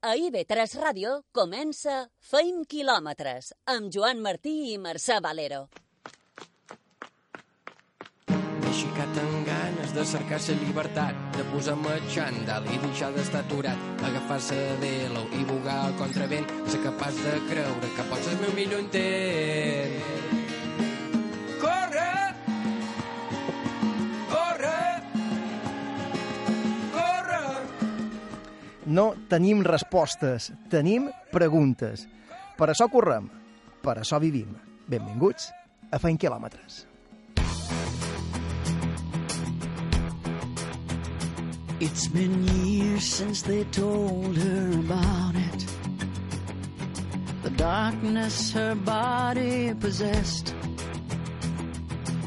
[0.00, 1.94] A IB3 Ràdio comença
[2.24, 5.58] Feim quilòmetres amb Joan Martí i Mercè Valero.
[8.30, 13.84] M'he aixecat amb ganes de cercar la llibertat, de posar-me xandall i deixar d'estar aturat,
[14.12, 18.56] agafar-se de l'ou i bugar al contravent, ser capaç de creure que pots el meu
[18.56, 20.19] millor intent.
[28.90, 32.08] No tenim respostes, tenim preguntes.
[32.58, 33.28] Per això correm,
[33.84, 34.50] per això vivim.
[34.90, 35.52] Benvinguts
[35.94, 36.80] a Feim Quilòmetres.
[41.78, 45.66] It's been years since they told her about it.
[47.44, 50.52] The darkness her body possessed.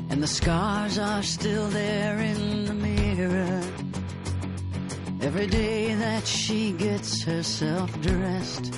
[0.10, 3.62] And the scars are still there in the mirror.
[5.24, 8.74] Every day that she gets herself dressed.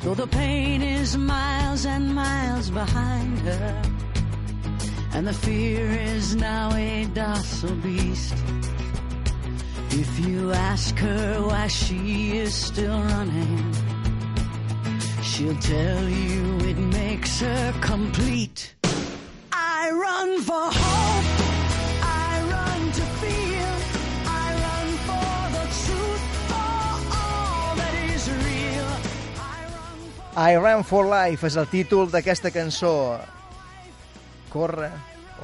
[0.00, 3.82] Though the pain is miles and miles behind her.
[5.14, 8.34] And the fear is now a docile beast.
[9.92, 13.72] If you ask her why she is still running,
[15.22, 18.74] she'll tell you it makes her complete.
[19.52, 21.31] I run for hope.
[30.34, 33.18] I Run for Life és el títol d'aquesta cançó.
[34.48, 34.88] Corre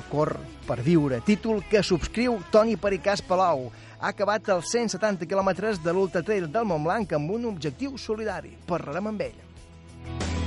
[0.01, 0.33] o cor
[0.65, 1.19] per viure.
[1.27, 3.67] Títol que subscriu Toni Pericàs Palau.
[4.01, 8.55] Ha acabat els 170 quilòmetres de l'Ultra Trail del Montblanc amb un objectiu solidari.
[8.65, 9.37] Parlarem amb ell.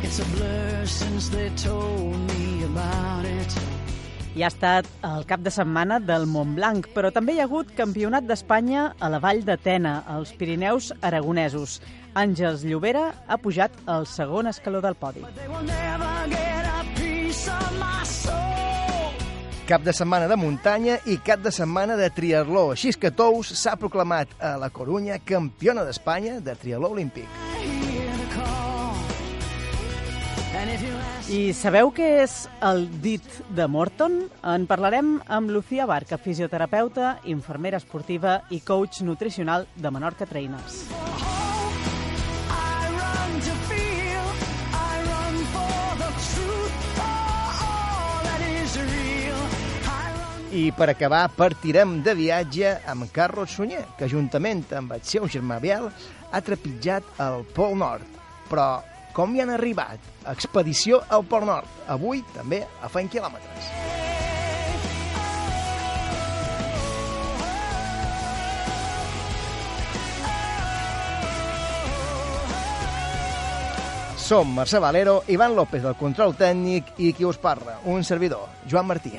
[0.01, 3.70] It's a blur since they told me about it.
[4.31, 8.23] I ha estat el cap de setmana del Montblanc, però també hi ha hagut campionat
[8.29, 11.81] d'Espanya a la Vall de Tena, als Pirineus aragonesos.
[12.15, 15.25] Àngels Llobera ha pujat al segon escaló del podi.
[19.67, 22.69] Cap de setmana de muntanya i cap de setmana de triatló.
[22.71, 27.50] Així que Tous s'ha proclamat a la Corunya campiona d'Espanya de triatló olímpic.
[31.31, 32.33] I sabeu què és
[32.67, 33.23] el dit
[33.55, 34.17] de Morton?
[34.43, 40.81] En parlarem amb Lucía Barca, fisioterapeuta, infermera esportiva i coach nutricional de Menorca Trainers.
[50.51, 55.63] I per acabar, partirem de viatge amb Carlos Sunyer, que juntament amb el seu germà
[55.63, 55.87] Biel
[56.27, 58.19] ha trepitjat el Pol Nord.
[58.51, 58.81] Però
[59.13, 59.99] com hi han arribat?
[60.31, 61.67] Expedició al Pol Nord.
[61.91, 63.69] Avui també a Feim quilòmetres.
[74.31, 78.87] Som Mercè Valero, Ivan López del control tècnic i qui us parla, un servidor, Joan
[78.87, 79.17] Martí.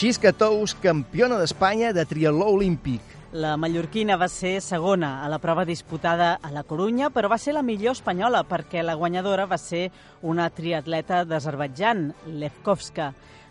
[0.00, 3.02] Xisca Tous, campiona d'Espanya de triatló olímpic.
[3.36, 7.52] La mallorquina va ser segona a la prova disputada a la Corunya, però va ser
[7.52, 9.90] la millor espanyola perquè la guanyadora va ser
[10.22, 12.06] una triatleta d'Azerbaidjan,
[12.40, 13.10] Levkovska.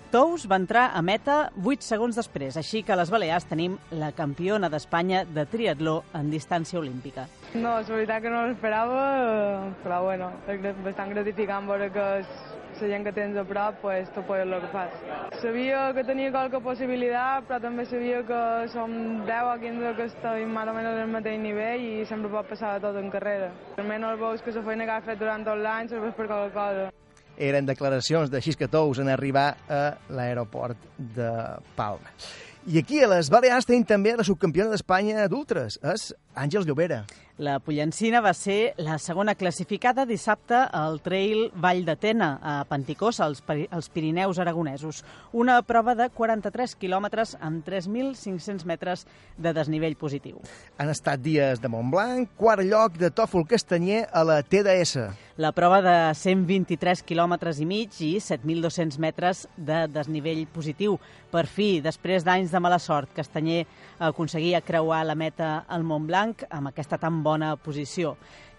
[0.09, 4.09] Tous va entrar a meta 8 segons després, així que a les Balears tenim la
[4.17, 7.27] campiona d'Espanya de triatló en distància olímpica.
[7.53, 12.48] No, és veritat que no l'esperava, eh, però bueno, és bastant gratificant veure que s-
[12.81, 14.93] la gent que tens a prop, pues, tu pots el que fas.
[15.41, 18.41] Sabia que tenia qualque possibilitat, però també sabia que
[18.73, 18.91] som
[19.27, 22.75] 10 o 15 que estem més o menys al mateix nivell i sempre pot passar
[22.77, 23.51] de tot en carrera.
[23.77, 26.89] Almenys veus que la feina que has fet durant tot l'any serveix per qualque cosa.
[27.39, 31.31] Eren declaracions de Xisca Tous en arribar a l'aeroport de
[31.75, 32.11] Palma.
[32.67, 37.05] I aquí a les Balears tenim també la subcampiona d'Espanya d'ultres, és Àngels Llobera.
[37.39, 43.21] La Pollancina va ser la segona classificada dissabte al Trail Vall de Tena, a Panticós,
[43.23, 45.05] als, als Pirineus aragonesos.
[45.31, 49.05] Una prova de 43 quilòmetres amb 3.500 metres
[49.37, 50.43] de desnivell positiu.
[50.83, 55.07] Han estat dies de Montblanc, quart lloc de Tòfol Castanyer a la TDS.
[55.39, 60.97] La prova de 123 quilòmetres i mig i 7.200 metres de desnivell positiu.
[61.31, 63.61] Per fi, després d'anys de mala sort, Castanyer
[64.03, 68.17] aconseguia creuar la meta al Montblanc amb aquesta tan bona posició.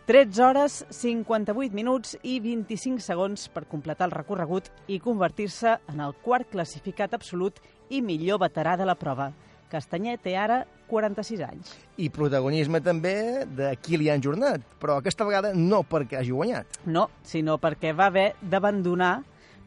[0.09, 6.17] 13 hores, 58 minuts i 25 segons per completar el recorregut i convertir-se en el
[6.25, 7.61] quart classificat absolut
[7.91, 9.35] i millor veterà de la prova.
[9.71, 11.73] Castanyer té ara 46 anys.
[12.03, 16.81] I protagonisme també de Kilian Jornet, però aquesta vegada no perquè hagi guanyat.
[16.91, 19.21] No, sinó perquè va haver d'abandonar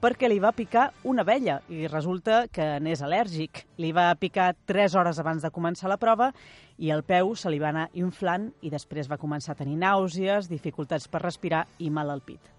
[0.03, 3.63] perquè li va picar una abella i resulta que n'és al·lèrgic.
[3.79, 6.33] Li va picar 3 hores abans de començar la prova
[6.77, 10.49] i el peu se li va anar inflant i després va començar a tenir nàusees,
[10.51, 12.51] dificultats per respirar i mal al pit.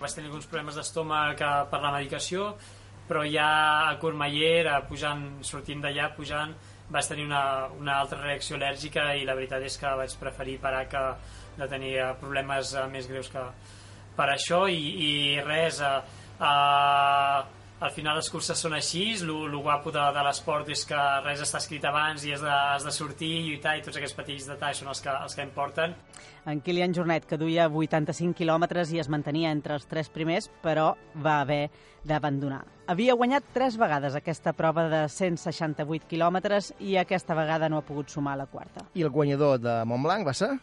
[0.00, 2.52] Vaig tenir alguns problemes d'estómac per la medicació,
[3.08, 3.48] però ja
[3.88, 6.52] a Courmayeur, eh, pujant, sortint d'allà, pujant,
[6.90, 7.42] vaig tenir una,
[7.78, 11.04] una altra reacció al·lèrgica i la veritat és que vaig preferir parar que
[11.60, 13.44] de tenir eh, problemes eh, més greus que
[14.16, 14.64] per això.
[14.68, 15.12] I, i
[15.46, 15.96] res, eh,
[16.40, 21.40] eh, al final les curses són així, el guapo de, de l'esport és que res
[21.40, 24.82] està escrit abans i has de, has de sortir, lluitar i tots aquests petits detalls
[24.82, 25.94] són els que, els que importen.
[26.50, 30.92] En Kilian Jornet, que duia 85 quilòmetres i es mantenia entre els tres primers, però
[31.24, 31.70] va haver
[32.04, 32.62] d'abandonar.
[32.90, 38.10] Havia guanyat tres vegades aquesta prova de 168 quilòmetres i aquesta vegada no ha pogut
[38.12, 38.88] sumar la quarta.
[38.94, 40.56] I el guanyador de Montblanc va ser?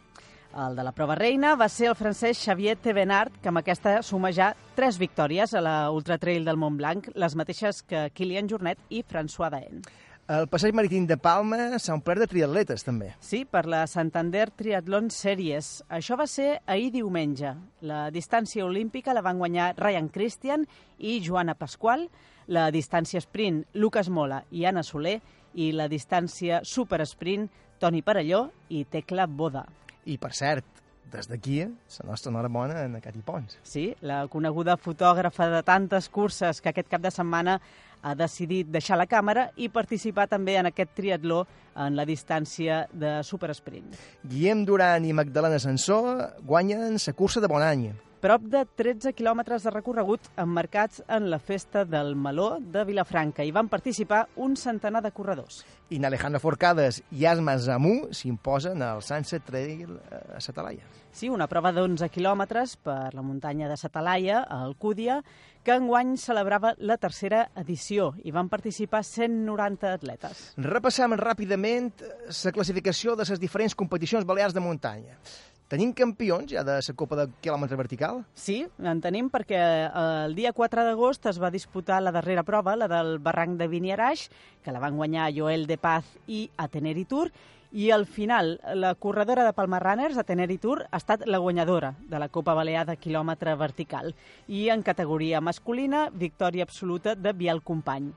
[0.56, 4.32] El de la prova reina va ser el francès Xavier Tevenard, que amb aquesta suma
[4.34, 8.80] ja tres victòries a la Ultra Trail del Mont Blanc, les mateixes que Kilian Jornet
[8.90, 9.84] i François Daen.
[10.28, 13.14] El passeig marítim de Palma s'ha omplert de triatletes, també.
[13.24, 15.70] Sí, per la Santander Triathlon Series.
[15.88, 17.54] Això va ser ahir diumenge.
[17.88, 20.68] La distància olímpica la van guanyar Ryan Christian
[21.00, 22.10] i Joana Pasqual,
[22.48, 25.22] la distància sprint Lucas Mola i Anna Soler
[25.56, 27.48] i la distància super sprint
[27.80, 29.64] Toni Parelló i Tecla Boda.
[30.08, 30.66] I, per cert,
[31.12, 33.60] des d'aquí, la nostra enhorabona a Cati Pons.
[33.64, 37.60] Sí, la coneguda fotògrafa de tantes curses que aquest cap de setmana
[38.04, 41.46] ha decidit deixar la càmera i participar també en aquest triatló
[41.76, 43.96] en la distància de supersprint.
[44.24, 46.02] Guillem Duran i Magdalena Sansó
[46.46, 47.90] guanyen la cursa de bon any.
[48.18, 53.44] Prop de 13 quilòmetres de recorregut emmarcats en la festa del Meló de Vilafranca.
[53.44, 55.64] i van participar un centenar de corredors.
[55.90, 60.00] I Alejandro Forcades i Asma Zamú s'imposen al Sunset Trail
[60.34, 60.82] a Satalaia.
[61.12, 65.22] Sí, una prova d'11 quilòmetres per la muntanya de Satalaia, a Alcúdia,
[65.64, 70.42] que enguany celebrava la tercera edició i van participar 190 atletes.
[70.58, 75.20] Repassem ràpidament la classificació de les diferents competicions balears de muntanya.
[75.68, 78.22] Tenim campions ja de la Copa de quilòmetre vertical?
[78.40, 79.90] Sí, en tenim perquè eh,
[80.24, 84.30] el dia 4 d'agost es va disputar la darrera prova, la del barranc de Viniaraix,
[84.64, 87.34] que la van guanyar Joel de Paz i Ateneri Tour,
[87.76, 92.24] i al final la corredora de Palma Runners, Ateneri Tour, ha estat la guanyadora de
[92.24, 94.14] la Copa Balear de quilòmetre vertical.
[94.48, 98.14] I en categoria masculina, victòria absoluta de Biel Company.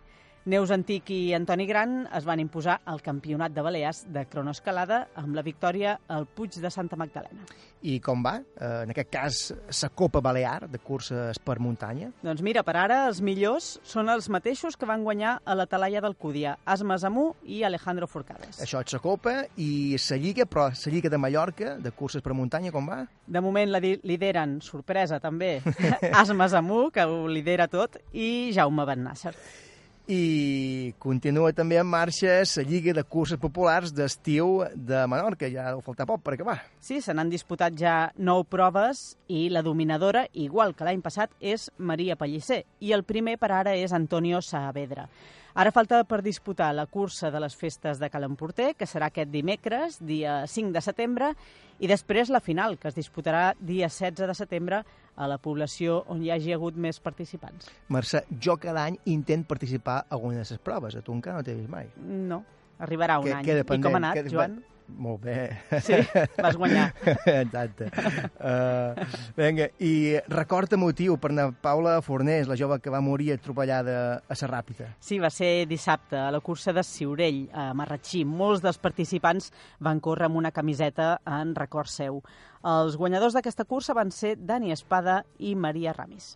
[0.49, 5.37] Neus Antic i Antoni Gran es van imposar al Campionat de Balears de cronoescalada amb
[5.37, 7.45] la victòria al Puig de Santa Magdalena.
[7.85, 8.39] I com va?
[8.41, 9.41] Eh, en aquest cas,
[9.83, 12.09] la Copa Balear de curses per muntanya?
[12.25, 16.01] Doncs mira, per ara els millors són els mateixos que van guanyar a la Talaia
[16.01, 18.63] d'Alcúdia, Asma Zamú i Alejandro Forcades.
[18.65, 19.71] Això és la Copa i
[20.01, 23.03] la Lliga, però la Lliga de Mallorca de curses per muntanya, com va?
[23.27, 25.59] De moment la lideren, sorpresa també,
[26.25, 29.37] Asma Zamú, que ho lidera tot, i Jaume Ben Nasser
[30.09, 35.49] i continua també en marxa la Lliga de Curses Populars d'estiu de Menorca.
[35.51, 36.59] Ja deu faltar poc per acabar.
[36.81, 41.71] Sí, se n'han disputat ja nou proves i la dominadora, igual que l'any passat, és
[41.79, 45.09] Maria Pellicer i el primer per ara és Antonio Saavedra.
[45.55, 49.99] Ara falta per disputar la cursa de les festes de Calemporter, que serà aquest dimecres,
[50.07, 51.33] dia 5 de setembre,
[51.81, 54.83] i després la final, que es disputarà dia 16 de setembre
[55.17, 57.71] a la població on hi hagi hagut més participants.
[57.91, 60.97] Mercè, jo cada any intent participar a alguna de les proves.
[60.97, 61.91] A tu encara no t'he vist mai.
[61.99, 62.45] No,
[62.79, 63.49] arribarà un que, any.
[63.49, 64.61] Que I com ha anat, Joan?
[64.99, 65.37] Molt bé.
[65.85, 65.99] Sí,
[66.41, 66.91] vas guanyar.
[67.45, 67.91] Exacte.
[68.41, 69.07] Uh,
[69.37, 74.39] vinga, i record emotiu per na Paula Fornés, la jove que va morir atropellada a
[74.41, 74.91] la Ràpita.
[75.01, 78.25] Sí, va ser dissabte a la cursa de Siurell, a Marratxí.
[78.25, 82.23] Molts dels participants van córrer amb una camiseta en record seu.
[82.67, 86.35] Els guanyadors d'aquesta cursa van ser Dani Espada i Maria Ramis.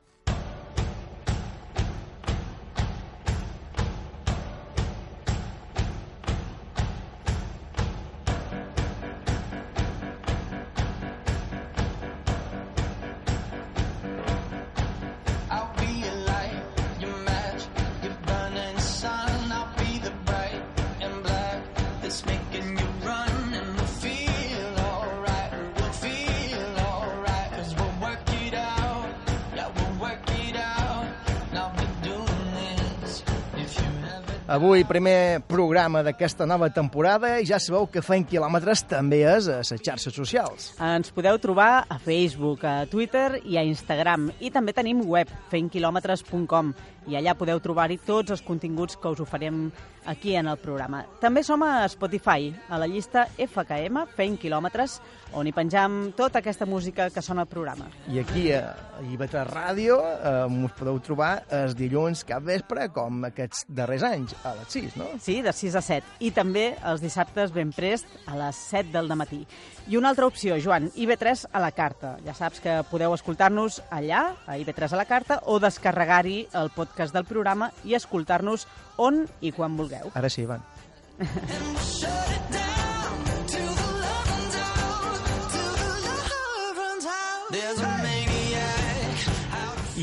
[34.44, 39.62] Avui, primer programa d'aquesta nova temporada i ja sabeu que Fent Quilòmetres també és a
[39.62, 40.66] les xarxes socials.
[40.84, 44.28] Ens podeu trobar a Facebook, a Twitter i a Instagram.
[44.44, 46.74] I també tenim web, fentquilòmetres.com,
[47.08, 49.70] i allà podeu trobar-hi tots els continguts que us oferim
[50.04, 51.02] aquí en el programa.
[51.20, 54.98] També som a Spotify, a la llista FKM, Fent Quilòmetres,
[55.34, 57.88] on hi penjam tota aquesta música que sona al programa.
[58.12, 63.64] I aquí a IB3 Ràdio eh, us podeu trobar els dilluns cap vespre, com aquests
[63.68, 65.06] darrers anys, a les 6, no?
[65.22, 66.06] Sí, de 6 a 7.
[66.26, 69.42] I també els dissabtes ben prest a les 7 del matí.
[69.88, 72.16] I una altra opció, Joan, IB3 a la carta.
[72.24, 77.14] Ja saps que podeu escoltar-nos allà, a IB3 a la carta, o descarregar-hi el podcast
[77.14, 80.10] del programa i escoltar-nos on i quan vulgueu.
[80.14, 80.62] Ara sí, Ivan.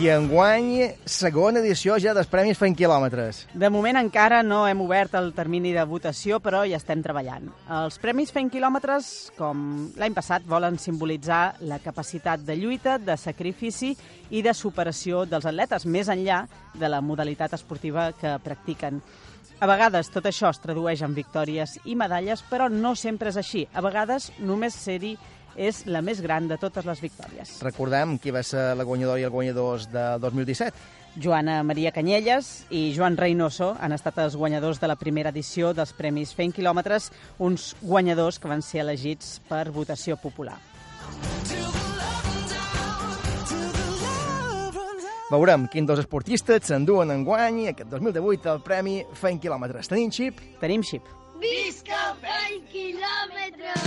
[0.02, 3.44] I enguany, segona edició ja dels Premis Fent Quilòmetres.
[3.54, 7.52] De moment encara no hem obert el termini de votació, però hi estem treballant.
[7.70, 13.92] Els Premis Fent Quilòmetres, com l'any passat, volen simbolitzar la capacitat de lluita, de sacrifici
[14.32, 19.04] i de superació dels atletes, més enllà de la modalitat esportiva que practiquen.
[19.62, 23.68] A vegades tot això es tradueix en victòries i medalles, però no sempre és així.
[23.78, 25.14] A vegades només ser-hi
[25.56, 27.60] és la més gran de totes les victòries.
[27.66, 31.00] Recordem qui va ser la guanyadora i el guanyadors del 2017.
[31.22, 35.92] Joana Maria Canyelles i Joan Reynoso han estat els guanyadors de la primera edició dels
[35.98, 40.56] Premis Fent Quilòmetres, uns guanyadors que van ser elegits per votació popular.
[45.32, 49.88] Veurem quins dos esportistes s'enduen en guany aquest 2018 el Premi Fent Quilòmetres.
[49.88, 50.42] Tenim xip?
[50.60, 51.08] Tenim xip.
[51.40, 53.81] Visca fent quilòmetres!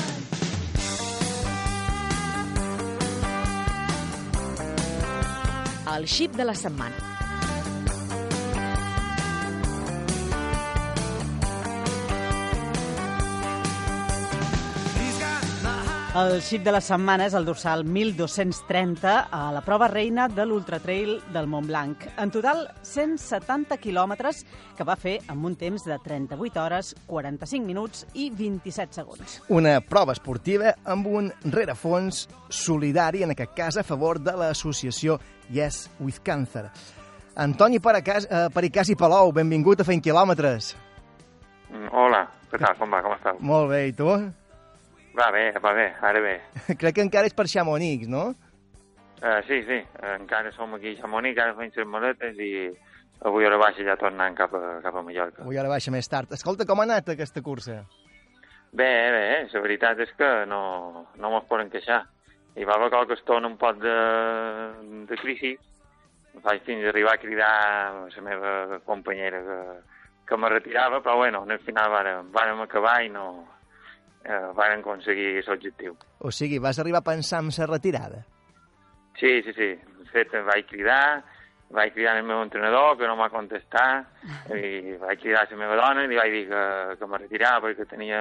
[5.95, 6.97] El xip de la setmana.
[16.15, 21.17] El xip de la setmana és el dorsal 1230 a la prova reina de l'Ultratrail
[21.35, 22.05] del Mont Blanc.
[22.23, 24.45] En total, 170 quilòmetres
[24.79, 29.41] que va fer amb un temps de 38 hores, 45 minuts i 27 segons.
[29.51, 35.19] Una prova esportiva amb un rerefons solidari, en aquest cas a favor de l'associació
[35.53, 36.71] Yes with Cancer.
[37.37, 40.75] Antoni Pericàs, eh, Pericàs i Palou, benvingut a Fent Quilòmetres.
[41.91, 42.77] Hola, què tal?
[42.79, 43.03] Com va?
[43.03, 43.39] Com esteu?
[43.41, 44.07] Molt bé, i tu?
[45.19, 46.35] Va bé, va bé, ara bé.
[46.81, 48.29] Crec que encara és per Chamonix, no?
[49.25, 49.81] Uh, sí, sí,
[50.15, 52.53] encara som aquí a Chamonix, ara fem les maletes i
[53.25, 55.43] avui a la baixa ja tornant cap a, cap a Mallorca.
[55.43, 56.35] Avui a la baixa més tard.
[56.37, 57.83] Escolta, com ha anat aquesta cursa?
[58.75, 62.03] Bé, bé, la veritat és que no, no mos poden queixar.
[62.55, 63.95] Hi va haver qualque estona un poc de,
[65.09, 65.55] de crisi.
[66.45, 69.59] Vaig fins a arribar a cridar a la meva companyera que,
[70.29, 73.27] que me retirava, però bueno, al final vàrem, vàrem acabar i no,
[74.25, 75.97] eh, van aconseguir l'objectiu.
[76.21, 78.25] O sigui, vas arribar a pensar en la retirada?
[79.19, 79.71] Sí, sí, sí.
[80.01, 81.23] De fet, vaig cridar,
[81.75, 84.11] vaig cridar el meu entrenador, que no m'ha contestat,
[84.55, 86.65] i vaig cridar a la meva dona i li vaig dir que,
[86.99, 88.21] que me retirava perquè tenia...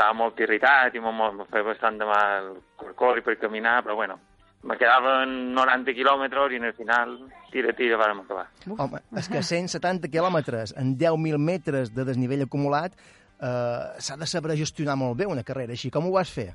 [0.00, 2.46] Estava molt irritat i me, me feia bastant de mal
[2.80, 4.14] per córrer, per caminar, però bueno,
[4.64, 7.12] me quedaven 90 quilòmetres i al final,
[7.52, 8.46] tira, tira, vàrem acabar.
[8.78, 14.56] Home, és que 170 quilòmetres en 10.000 metres de desnivell acumulat eh, s'ha de saber
[14.56, 15.92] gestionar molt bé una carrera així.
[15.92, 16.48] Com ho vas fer?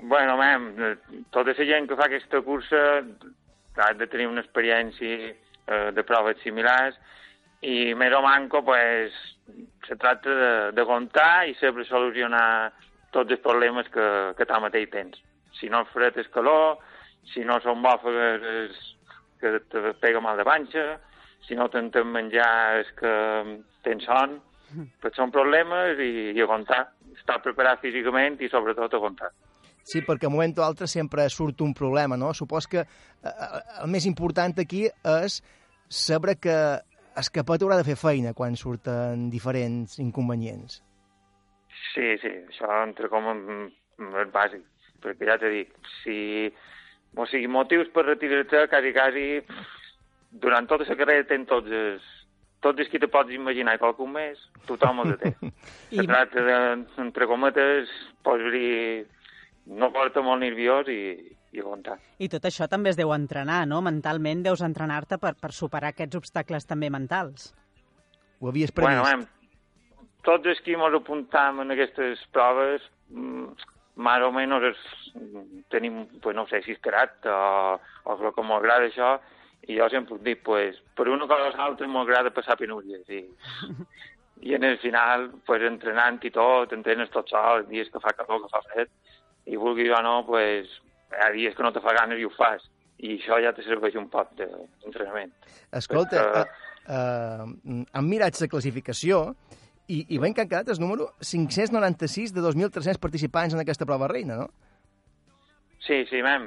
[0.00, 0.70] Bueno, mem,
[1.36, 2.80] tota la gent que fa aquesta cursa
[3.76, 6.96] ha de tenir una experiència eh, de proves similars
[7.60, 9.12] i més o manco, pues,
[9.86, 12.72] se tracta de, de comptar i saber solucionar
[13.14, 14.06] tots els problemes que,
[14.38, 15.18] que tu mateix tens.
[15.58, 16.78] Si no fred és calor,
[17.32, 18.80] si no són bòfegues és
[19.40, 20.86] que te pega mal de panxa,
[21.46, 23.12] si no t'entén menjar és que
[23.84, 24.38] tens son,
[25.00, 26.84] però són problemes i, i a comptar.
[27.16, 29.30] Estar preparat físicament i sobretot a comptar.
[29.82, 32.32] Sí, perquè a un moment o altre sempre surt un problema, no?
[32.36, 33.34] Supos que eh,
[33.82, 35.40] el més important aquí és
[35.90, 36.56] saber que
[37.18, 40.80] el capet haurà de fer feina quan surten diferents inconvenients.
[41.92, 44.62] Sí, sí, això entre com és bàsic,
[45.02, 46.18] perquè ja t'he dit, si...
[47.18, 49.24] O sigui, motius per retirar-te, quasi, quasi,
[50.30, 52.04] durant tota la carrera tens tots els,
[52.62, 54.38] tots els que te pots imaginar i qualcun més,
[54.68, 55.32] tothom els té.
[55.96, 55.98] I...
[55.98, 56.58] Se tracta de,
[57.02, 57.90] entre cometes,
[58.22, 59.08] pots dir,
[59.66, 61.00] no porta molt nerviós i,
[61.52, 61.98] i aguantar.
[62.18, 63.80] I tot això també es deu entrenar, no?
[63.82, 67.50] Mentalment deus entrenar-te per, per superar aquests obstacles també mentals.
[68.40, 69.02] Ho havies previst?
[69.02, 74.86] Bueno, hem, tots els que ens apuntam en aquestes proves, més o menys és,
[75.74, 77.76] tenim, pues no sé, si és carat o,
[78.06, 79.18] o el que m'agrada això,
[79.68, 83.04] I jo sempre ho dic, pues, per una cosa o l'altra m'agrada passar penúries.
[83.08, 83.26] I,
[84.48, 88.40] I en el final, pues, entrenant i tot, entrenes tot sol, dies que fa calor,
[88.44, 88.88] que fa fred,
[89.46, 90.72] i vulgui o no, pues,
[91.10, 92.62] hi ha dies que no te fa ganes i ho fas.
[93.00, 95.30] I això ja te serveix un poc d'entrenament.
[95.72, 96.48] Escolta, Perquè-
[96.84, 99.22] uh, uh, han mirat la classificació
[99.88, 104.06] i, i veiem que han quedat el número 596 de 2.300 participants en aquesta prova
[104.08, 104.50] reina, no?
[105.80, 106.44] Sí, sí, mem,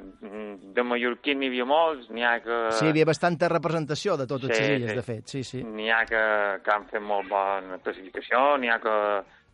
[0.78, 2.58] de mallorquí n'hi havia molts, n'hi ha que...
[2.78, 4.96] Sí, hi havia bastanta representació de totes Sí, les illes, sí.
[5.00, 5.64] de fet, sí, sí.
[5.66, 6.22] N'hi ha que,
[6.64, 8.94] que han fet molt bona classificació, n'hi ha que,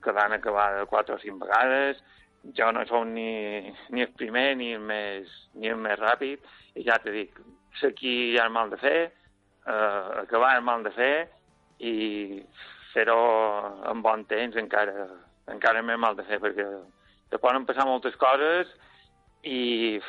[0.04, 2.04] que van acabar quatre o cinc vegades.
[2.56, 5.28] Jo no sóc ni, ni el primer ni el, més,
[5.60, 6.40] ni el més ràpid,
[6.80, 7.36] i ja te dic,
[7.84, 9.12] aquí hi ha el mal de fer,
[9.68, 11.30] eh, acabar el mal de fer,
[11.80, 12.42] i
[12.94, 13.20] fer-ho
[13.92, 15.08] amb bon temps encara,
[15.52, 16.66] encara més mal de fer, perquè
[17.30, 18.72] te poden passar moltes coses
[19.44, 20.00] i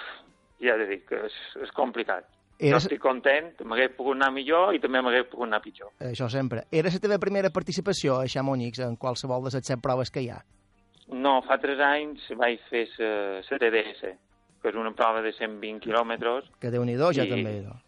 [0.62, 2.26] ja te dic que és, és complicat.
[2.60, 5.92] Era- Jo estic content, m'hagués pogut anar millor i també m'hagués pogut anar pitjor.
[6.04, 6.66] Això sempre.
[6.70, 10.28] Era la teva primera participació a Chamonix en qualsevol de les set proves que hi
[10.30, 10.42] ha?
[11.12, 14.12] No, fa tres anys vaig fer la TDS,
[14.62, 16.50] que és una prova de 120 quilòmetres.
[16.61, 17.55] Que déu-n'hi-do, ja I- també.
[17.67, 17.79] No?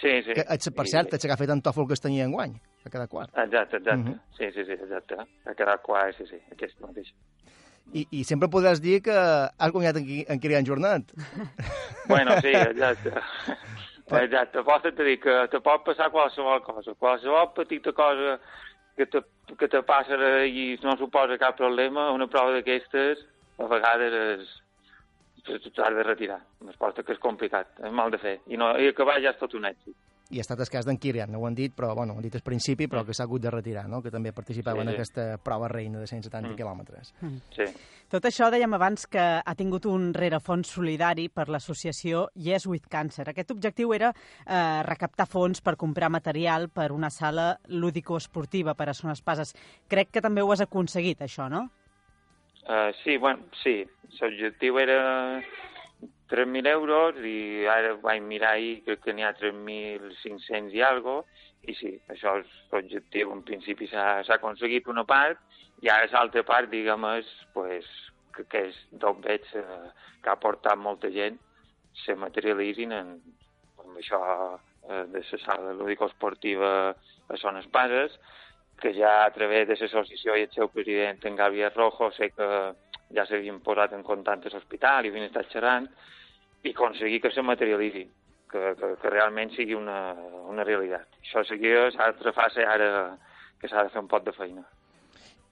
[0.00, 0.32] Sí, sí.
[0.32, 2.54] Que, per cert, ets agafat en tòfol que es tenia enguany,
[2.86, 3.30] a cada quart.
[3.36, 4.10] Exacte, exacte.
[4.10, 4.20] Mhm.
[4.38, 5.16] Sí, sí, sí, exacte.
[5.44, 7.12] Ha quedat quart, sí, sí, aquest mateix.
[7.92, 11.12] I, I sempre podràs dir que has guanyat en, en Kilian Jornat.
[12.10, 13.12] Bueno, sí, exacte.
[14.10, 18.40] Exacte, pots te dir que te pot passar qualsevol cosa, qualsevol petita cosa
[19.00, 19.22] que te,
[19.56, 23.22] que te passa i no suposa cap problema, una prova d'aquestes
[23.60, 24.50] a vegades és,
[25.72, 26.40] t'has de retirar.
[26.68, 28.36] Es porta que és complicat, és mal de fer.
[28.52, 29.96] I, no, i acabar ja és tot un èxit.
[30.30, 32.22] I ha estat el cas d'en Kilian, no ho han dit, però bueno, ho han
[32.22, 33.98] dit al principi, però que s'ha hagut de retirar, no?
[34.02, 34.94] que també participava Sí, en sí.
[34.94, 37.14] aquesta prova reina de 170 quilòmetres.
[37.56, 37.66] Sí.
[38.10, 43.28] Tot això dèiem abans que ha tingut un rerefons solidari per l'associació Yes with Cancer.
[43.30, 48.94] Aquest objectiu era eh, recaptar fons per comprar material per una sala lúdico-esportiva per a
[48.94, 49.54] Son Espases.
[49.88, 51.68] Crec que també ho has aconseguit, això, no?
[52.66, 53.80] Uh, sí, bueno, sí.
[54.20, 55.40] L'objectiu era
[56.30, 61.24] 3.000 euros i ara vaig mirar ahir, crec que n'hi ha 3.500 i algo,
[61.66, 63.32] i sí, això és l'objectiu.
[63.34, 65.40] En principi s'ha aconseguit una part
[65.82, 67.88] i ara l'altra part, diguem, és pues,
[68.36, 69.86] que, que és d'on veig eh,
[70.22, 71.38] que ha portat molta gent
[72.04, 73.14] se materialitzin en,
[73.82, 74.20] amb això
[74.88, 76.70] eh, de la sala lúdico-esportiva
[77.30, 78.14] a Son Espases,
[78.80, 82.48] que ja a través de l'associació i el seu president, en Gabriel Rojo, sé que
[83.14, 85.90] ja s'havien posat en contacte a l'hospital i havien estat xerrant,
[86.64, 88.04] i aconseguir que se materialitzi,
[88.50, 90.12] que, que, que realment sigui una,
[90.50, 91.06] una realitat.
[91.22, 92.90] Això seguia l'altra fase ara
[93.60, 94.64] que s'ha de fer un pot de feina.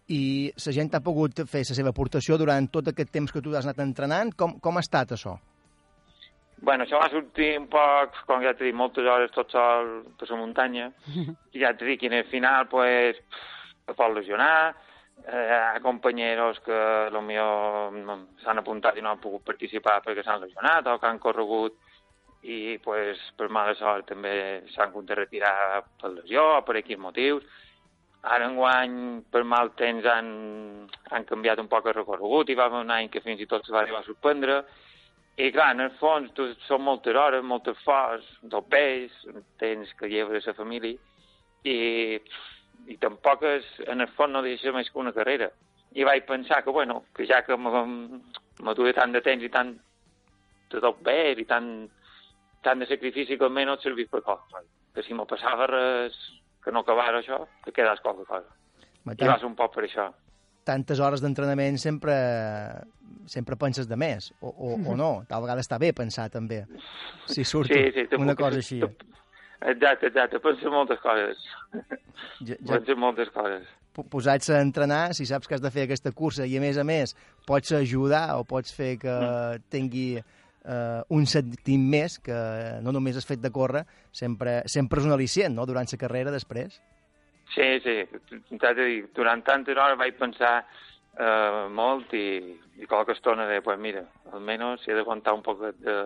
[0.09, 0.23] I
[0.57, 3.69] la gent ha pogut fer la seva aportació durant tot aquest temps que tu has
[3.69, 4.33] anat entrenant.
[4.37, 5.37] Com, com ha estat això?
[6.65, 10.27] Bueno, això va sortir un poc, com ja t'he dit, moltes hores tot sol per
[10.31, 10.89] la muntanya,
[11.55, 13.21] i ja t'he dit que en el final, pues,
[13.87, 14.75] te pot lesionar,
[15.27, 16.79] eh, hi ha companyeros que
[17.13, 21.19] potser no- s'han apuntat i no han pogut participar perquè s'han lesionat o que han
[21.19, 21.77] corregut
[22.43, 27.01] i pues, per mala sort també s'han hagut de retirar per lesió o per quins
[27.01, 27.43] motius.
[28.23, 32.83] Ara enguany, per mal temps, han, han canviat un poc el recorregut i va haver
[32.83, 34.65] un any que fins i tot se va arribar a suspendre.
[35.39, 39.15] I clar, en el fons, tu, són moltes hores, molt esforç, del peix,
[39.63, 40.99] tens que llevar la família,
[41.63, 42.19] i,
[42.89, 45.51] i tampoc és, en el fons no deixa més que una carrera.
[45.97, 47.57] I vaig pensar que, bueno, que ja que
[48.77, 49.75] duia tant de temps i tant
[50.73, 51.89] de tot bé i tant,
[52.65, 54.65] tant de sacrifici no et servís per cosa.
[54.95, 56.17] Que si me passava res,
[56.65, 58.49] que no acabara això, que quedés qualque cosa.
[59.05, 60.09] Home, I va ser un poc per això.
[60.69, 62.15] Tantes hores d'entrenament sempre,
[63.27, 65.23] sempre penses de més, o, o, o no.
[65.29, 66.65] Tal vegada està bé pensar també,
[67.27, 68.83] si surt Sí, sí, una cosa així.
[69.61, 71.39] Te- Exacte, exacte, penso moltes coses.
[72.41, 73.67] Ja, ja, Penso moltes coses.
[73.93, 76.79] po- posats a entrenar, si saps que has de fer aquesta cursa i a més
[76.79, 77.17] a més
[77.47, 79.15] pots ajudar o pots fer que
[79.71, 82.37] tingui eh, un sentit més que
[82.83, 86.31] no només has fet de córrer, sempre, sempre és un al·licient, no?, durant la carrera
[86.31, 86.79] després.
[87.55, 88.05] Sí, sí,
[88.61, 90.61] t'haig de dir, durant tantes hores vaig pensar
[91.19, 95.65] eh, molt i, i qualque estona de, pues mira, almenys si he d'aguantar un poc
[95.81, 95.97] de,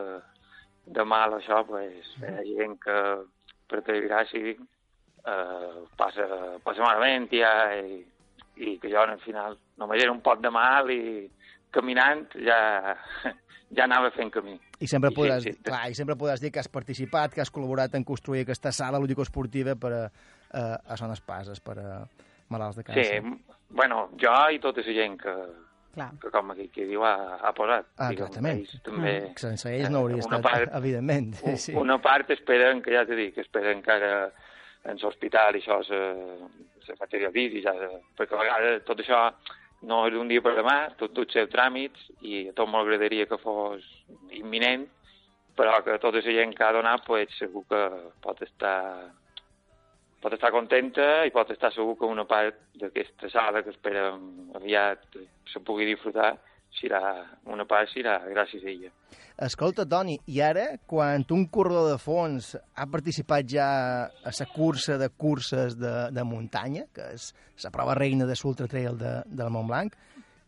[0.86, 2.96] de mal això, pues, hi ha gent que
[3.70, 6.26] per desgràcia eh, passa,
[6.64, 8.02] passa malament ja, i,
[8.56, 11.28] i que jo al final només era un pot de mal i
[11.72, 12.58] caminant ja,
[13.76, 14.58] ja anava fent camí.
[14.82, 15.54] I sempre, I sí, podràs, sí.
[15.64, 19.00] clar, I sempre podràs dir que has participat, que has col·laborat en construir aquesta sala
[19.00, 20.04] lúdico-esportiva per a,
[20.52, 21.92] a, a Son Espases, per a
[22.52, 23.56] malalts de Sí, càncer.
[23.70, 25.36] bueno, jo i tota la gent que,
[25.92, 26.10] Clar.
[26.20, 27.86] que com aquell que diu ha, ha posat.
[27.98, 28.60] Ah, Diguem, exactament.
[28.62, 31.34] ells també, Que sense ells no hauria una estat, part- evidentment.
[31.66, 31.74] Sí.
[31.76, 34.30] Una part esperen, que ja t'he dit, que esperen encara
[34.84, 35.98] en l'hospital això se,
[36.86, 37.74] se materialitzi, ja,
[38.18, 39.20] perquè a vegades tot això
[39.82, 43.38] no és d'un dia per demà, tot tots els tràmits, i a tot m'agradaria que
[43.42, 43.82] fos
[44.30, 44.86] imminent,
[45.58, 47.80] però que tota la gent que ha donat, pues, segur que
[48.22, 49.10] pot estar
[50.22, 55.18] pot estar contenta i pot estar segur que una part d'aquesta sala que esperem aviat
[55.50, 56.36] se pugui disfrutar
[56.78, 57.00] serà,
[57.52, 58.90] una part serà gràcies a ella.
[59.42, 63.66] Escolta, Toni, i ara, quan un corredor de fons ha participat ja
[64.06, 67.32] a la cursa de curses de, de muntanya, que és
[67.64, 69.96] la prova reina de l'Ultra Trail de, del Montblanc,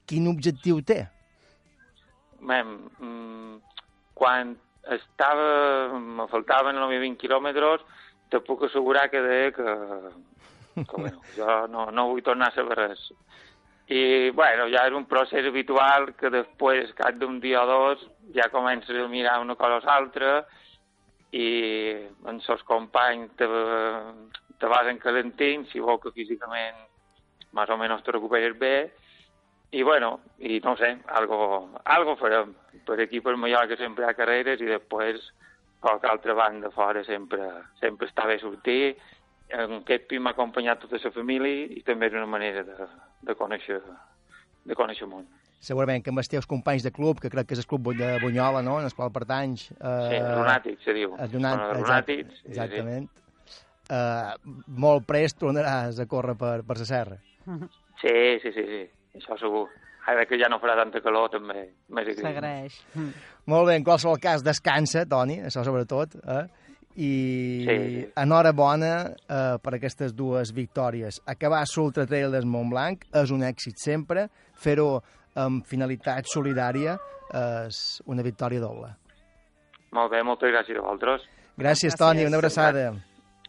[0.09, 1.03] quin objectiu té?
[2.45, 3.59] Mem, mm,
[4.15, 4.55] quan
[4.95, 7.85] estava, me faltaven només 20 quilòmetres,
[8.35, 9.77] te puc assegurar que deia que,
[10.75, 13.07] que bueno, jo no, no vull tornar a saber res.
[13.85, 18.49] I, bueno, ja és un procés habitual que després, cap d'un dia o dos, ja
[18.51, 20.39] comences a mirar una cosa o l'altra
[21.37, 21.49] i
[22.25, 23.49] amb els companys te,
[24.59, 26.81] te vas encalentint, si vol que físicament
[27.55, 28.77] més o menys te recuperes bé,
[29.75, 32.55] i bueno, i no sé, algo, algo farem.
[32.87, 35.23] Per aquí, per Mallorca, sempre hi ha carreres i després,
[35.85, 37.45] qualque altra banda fora, sempre,
[37.83, 38.97] sempre està bé sortir.
[39.53, 42.87] En aquest pim m'ha acompanyat tota la família i també és una manera de,
[43.29, 43.81] de, conèixer,
[44.65, 45.27] de conèixer el món.
[45.65, 48.09] Segurament que amb els teus companys de club, que crec que és el club de
[48.23, 49.69] Bunyola, no?, en el qual pertanys...
[49.77, 51.15] Eh, Sí, lunàtics, se diu.
[51.21, 52.51] El lunat, Són els exact, lunàtics, sí, sí.
[52.53, 53.07] exactament.
[53.93, 57.17] Eh, molt prest tornaràs a córrer per, per la serra.
[58.01, 58.83] Sí, sí, sí, sí,
[59.21, 59.67] això segur.
[60.07, 62.11] Ara que ja no farà tanta calor, també més.
[62.19, 62.77] S'agraeix.
[62.95, 63.13] Mm.
[63.49, 66.45] Molt bé, en qualsevol cas, descansa, Toni, això sobretot, eh?
[66.95, 68.03] i Sí, sí.
[68.23, 71.23] enhorabona eh, per aquestes dues victòries.
[71.27, 75.01] Acabar l'Ultra Trail del Montblanc és un èxit sempre, fer-ho
[75.35, 76.99] amb finalitat solidària
[77.35, 78.93] és una victòria doble.
[79.95, 81.25] Molt bé, moltes gràcies a vosaltres.
[81.57, 81.99] Gràcies, Gràcies.
[81.99, 82.93] Toni, una abraçada.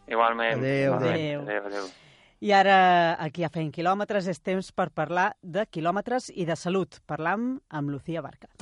[0.06, 0.58] Igualment.
[0.58, 1.14] Adéu, igualment.
[1.14, 1.40] adéu.
[1.42, 2.05] adéu, adéu.
[2.40, 7.00] I ara, aquí a Fent Quilòmetres, és temps per parlar de quilòmetres i de salut.
[7.08, 8.52] Parlam amb Lucía Barca.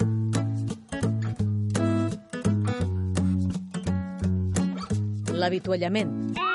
[5.34, 6.53] L'avituallament.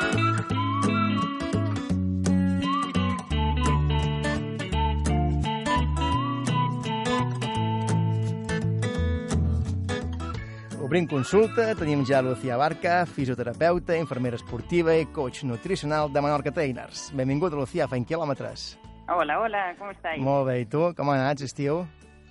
[10.89, 17.11] Obrim consulta, tenim ja Lucía Barca, fisioterapeuta, infermera esportiva i coach nutricional de Menorca Trainers.
[17.13, 18.63] Benvingut, Lucía, fent quilòmetres.
[19.05, 20.17] Hola, hola, ¿cómo estáis?
[20.25, 20.87] Molt bé, i tu?
[20.97, 21.83] Com ha anat, estiu?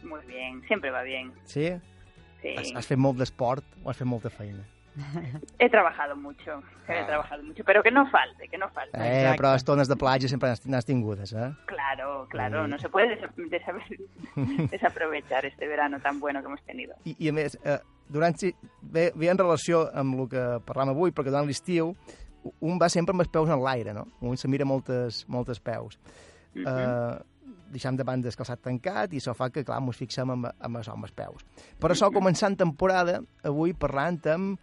[0.02, 1.30] Muy bien, siempre va bien.
[1.46, 1.68] Sí?
[2.42, 2.56] Sí.
[2.56, 4.66] Has, has fet molt d'esport o has fet molta feina?
[5.58, 7.06] He trabajado mucho, he Ah.
[7.06, 8.96] trabajado mucho, pero que no falte, que no falte.
[8.98, 9.38] Eh, Exacte.
[9.42, 11.52] però estones de platja sempre n'has- tingudes, eh?
[11.66, 12.70] Claro, claro, Sí.
[12.70, 13.72] no se puede desa- desa-
[14.70, 16.94] desaprovechar este verano tan bueno que hemos tenido.
[17.04, 20.88] I, i a més, eh, durant, si- ve, ve en relació amb el que parlam
[20.90, 21.94] avui, perquè durant l'estiu
[22.60, 24.06] un va sempre amb els peus en l'aire, no?
[24.20, 25.98] Un se mira moltes, moltes peus.
[26.54, 26.64] Mhm.
[26.66, 27.18] Eh,
[27.70, 30.76] deixam de banda el calçat tancat i això fa que, clar, ens fixem amb, amb
[30.78, 31.44] això, amb els peus.
[31.78, 34.58] Per això, començant temporada, avui parlant amb,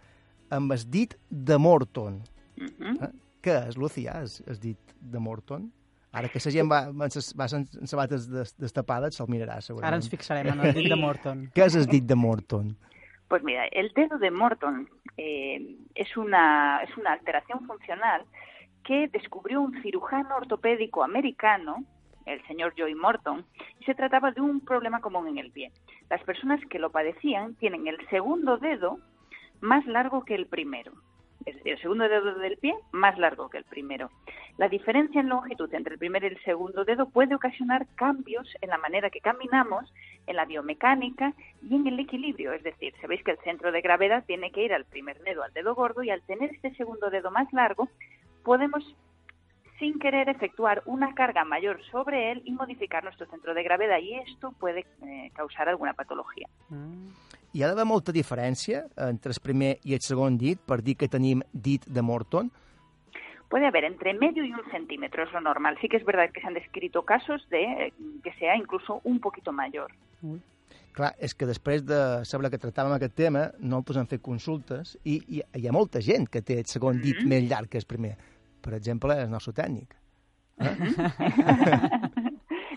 [0.50, 2.22] amb el dit de Morton.
[2.56, 2.92] Ujú.
[3.04, 3.10] Eh?
[3.42, 5.70] Què és, Lucía, el, el dit de Morton?
[6.16, 9.90] Ara que la gent va, va, va amb sabates des- destapades, se'l mirarà, segurament.
[9.90, 11.42] Ara ens fixarem en el dit de Morton.
[11.54, 12.70] Què és el dit de Morton?
[13.28, 18.22] Pues mira, el dedo de Morton eh, es, una, es una alteración funcional
[18.84, 21.84] que descubrió un cirujano ortopédico americano,
[22.24, 23.44] el señor Joy Morton,
[23.80, 25.72] y se trataba de un problema común en el pie.
[26.08, 29.00] Las personas que lo padecían tienen el segundo dedo
[29.60, 30.92] más largo que el primero.
[31.44, 34.10] Es decir, el segundo dedo del pie más largo que el primero.
[34.58, 38.70] La diferencia en longitud entre el primer y el segundo dedo puede ocasionar cambios en
[38.70, 39.92] la manera que caminamos,
[40.26, 42.52] en la biomecánica y en el equilibrio.
[42.52, 45.52] Es decir, sabéis que el centro de gravedad tiene que ir al primer dedo, al
[45.52, 47.88] dedo gordo, y al tener este segundo dedo más largo,
[48.42, 48.96] podemos
[49.78, 54.14] sin querer efectuar una carga mayor sobre él y modificar nuestro centro de gravedad y
[54.14, 56.48] esto puede eh, causar alguna patología.
[57.56, 57.58] Mm.
[57.58, 61.08] Hi ha d'haver molta diferència entre el primer i el segon dit per dir que
[61.08, 62.50] tenim dit de Morton?
[63.48, 65.76] Puede haber entre medio y un centímetro, es lo normal.
[65.80, 67.92] Sí que es verdad que se han descrito casos de eh,
[68.22, 69.92] que sea incluso un poquito mayor.
[70.92, 75.20] Clar, és que després de saber que tractàvem aquest tema, nosaltres hem fet consultes i,
[75.28, 77.28] i hi ha molta gent que té el segon dit Mhm.
[77.28, 78.16] més llarg que el primer.
[78.60, 79.94] Per exemple, el nostre tècnic.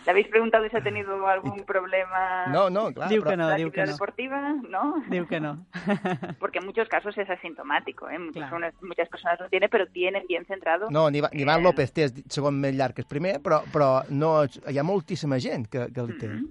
[0.10, 3.58] ¿Le habéis preguntado si ha tenido algún problema No, no, clar, Diu que no, de
[3.58, 3.92] diu que actividad no.
[3.94, 4.54] deportiva?
[4.68, 5.04] ¿No?
[5.08, 5.68] Diu que no.
[6.40, 8.10] Porque en muchos casos es asintomático.
[8.10, 8.18] ¿eh?
[8.18, 8.50] Muchas, Claro.
[8.58, 10.88] personas, muchas personas lo tienen, pero tienen bien centrado.
[10.90, 14.02] No, ni, Ivan Eh, López té el segon més llarg que el primer, però, però
[14.10, 14.32] no,
[14.66, 16.28] hi ha moltíssima gent que, que el té.
[16.28, 16.50] Mhm.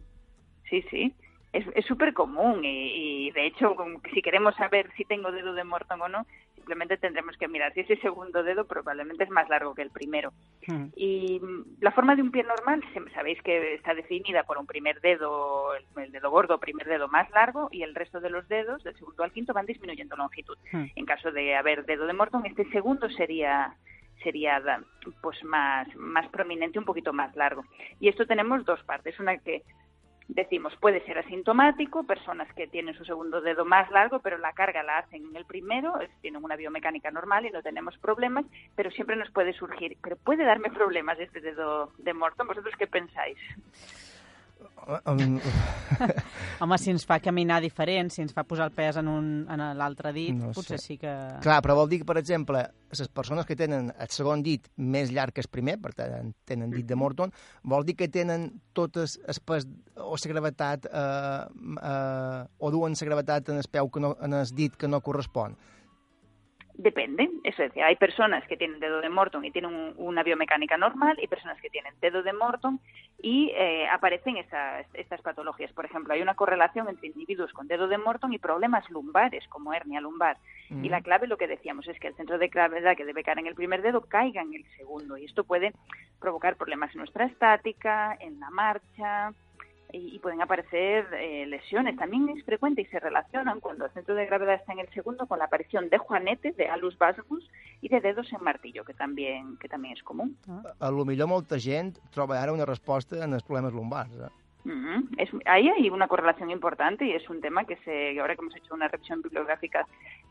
[0.71, 1.13] Sí, sí.
[1.53, 3.75] Es súper común y, y, de hecho,
[4.13, 6.27] si queremos saber si tengo dedo de Morton o no,
[6.69, 10.35] simplemente tendremos que mirar si ese segundo dedo probablemente es más largo que el primero.
[10.67, 10.89] Hmm.
[10.95, 11.41] Y
[11.81, 12.85] la forma de un pie normal,
[13.15, 17.71] sabéis que está definida por un primer dedo, el, dedo gordo, primer dedo más largo,
[17.73, 20.59] y el resto de los dedos, del segundo al quinto, van disminuyendo longitud.
[20.71, 20.89] Hmm.
[20.95, 23.75] En caso de haber dedo de Morton, este segundo sería
[24.23, 24.61] sería
[25.23, 27.65] pues más más prominente un poquito más largo
[28.01, 29.63] y esto tenemos dos partes una que
[30.29, 34.83] decimos, puede ser asintomático, personas que tienen su segundo dedo más largo, pero la carga
[34.83, 38.45] la hacen en el primero, tienen una biomecánica normal y no tenemos problemas,
[38.77, 42.47] pero siempre nos puede surgir, pero puede darme problemas este dedo de Morton.
[42.47, 43.39] ¿Vosotros qué pensáis?
[45.05, 45.39] Um...
[46.63, 49.63] Home, si ens fa caminar diferent, si ens fa posar el pes en, un, en
[49.79, 50.85] l'altre dit, no potser sé.
[50.85, 51.13] sí que...
[51.45, 52.63] Clar, però vol dir que, per exemple,
[52.97, 56.73] les persones que tenen el segon dit més llarg que el primer, per tant, tenen
[56.73, 57.03] dit de mm-hmm.
[57.05, 57.35] Morton,
[57.69, 63.11] vol dir que tenen totes el pes o la gravetat, eh, eh, o duen la
[63.11, 65.59] gravetat en el peu que no, en el dit que no correspon.
[66.79, 70.77] Depende, eso es decir, hay personas que tienen dedo de Morton y tienen una biomecánica
[70.77, 72.79] normal y personas que tienen dedo de Morton
[73.21, 75.73] y eh, aparecen estas, estas patologías.
[75.73, 79.75] Por ejemplo, hay una correlación entre individuos con dedo de Morton y problemas lumbares, como
[79.75, 80.37] hernia lumbar.
[80.71, 83.41] Y la clave, lo que decíamos, es que el centro de gravedad que debe caer
[83.41, 85.17] en el primer dedo caiga en el segundo.
[85.17, 85.73] Y esto puede
[86.21, 89.33] provocar problemas en nuestra estática, en la marcha,
[89.93, 91.97] y, pueden aparecer eh, lesiones.
[91.97, 95.27] También es frecuente y se relacionan cuando el centro de gravedad está en el segundo
[95.27, 97.49] con la aparición de juanetes, de alus valgus
[97.81, 100.37] y de dedos en martillo, que también, que también es común.
[100.49, 104.13] A, a lo millor molta gent troba ara una resposta en els problemes lumbars.
[104.13, 104.29] Eh?
[105.17, 108.57] Es, ahí hay una correlación importante y es un tema que se, ahora que hemos
[108.57, 109.87] hecho una revisión bibliográfica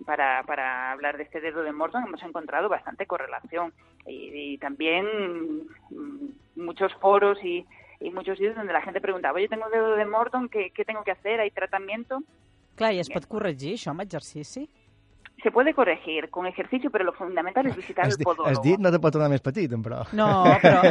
[0.05, 3.73] para, para hablar de este dedo de Morton, hemos encontrado bastante correlación
[4.05, 5.05] y, y también
[5.89, 7.65] mm, muchos foros y,
[7.99, 11.03] y muchos sitios donde la gente preguntaba, oye, tengo dedo de Morton, ¿qué, ¿qué tengo
[11.03, 11.39] que hacer?
[11.39, 12.23] ¿Hay tratamiento?
[12.77, 14.67] Clar, i es pot corregir això amb exercici?
[15.43, 18.49] Se puede corregir con ejercicio, pero lo fundamental es visitar el podólogo.
[18.49, 19.99] Has dit no te pot tornar més petit, però...
[20.17, 20.29] No,
[20.63, 20.81] però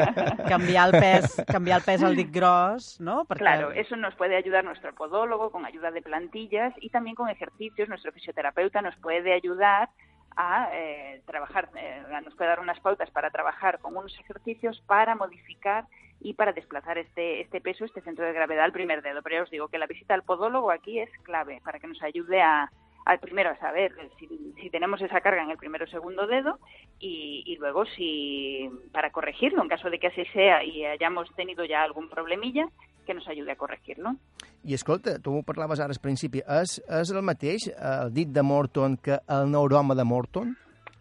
[0.52, 3.24] canviar el pes, canviar el pes al dit gros, ¿no?
[3.24, 3.42] Porque...
[3.42, 7.88] Claro, eso nos puede ayudar nuestro podólogo con ayuda de plantillas y también con ejercicios.
[7.88, 9.90] Nuestro fisioterapeuta nos puede ayudar
[10.36, 15.16] a eh, trabajar, eh, nos puede dar unas pautas para trabajar con unos ejercicios para
[15.16, 15.86] modificar
[16.20, 19.22] y para desplazar este, este peso, este centro de gravedad al primer dedo.
[19.22, 22.02] Pero ya os digo que la visita al podólogo aquí es clave para que nos
[22.02, 22.70] ayude a,
[23.04, 26.58] al primero a saber si, tenemos esa carga en el primero o segundo dedo
[26.98, 31.64] y, y, luego si para corregirlo en caso de que así sea y hayamos tenido
[31.64, 32.68] ya algún problemilla
[33.06, 34.16] que nos ayude a corregirlo.
[34.66, 38.96] I escolta, tu parlaves ara al principi, és, és el mateix el dit de Morton
[38.98, 40.56] que el neuroma de Morton?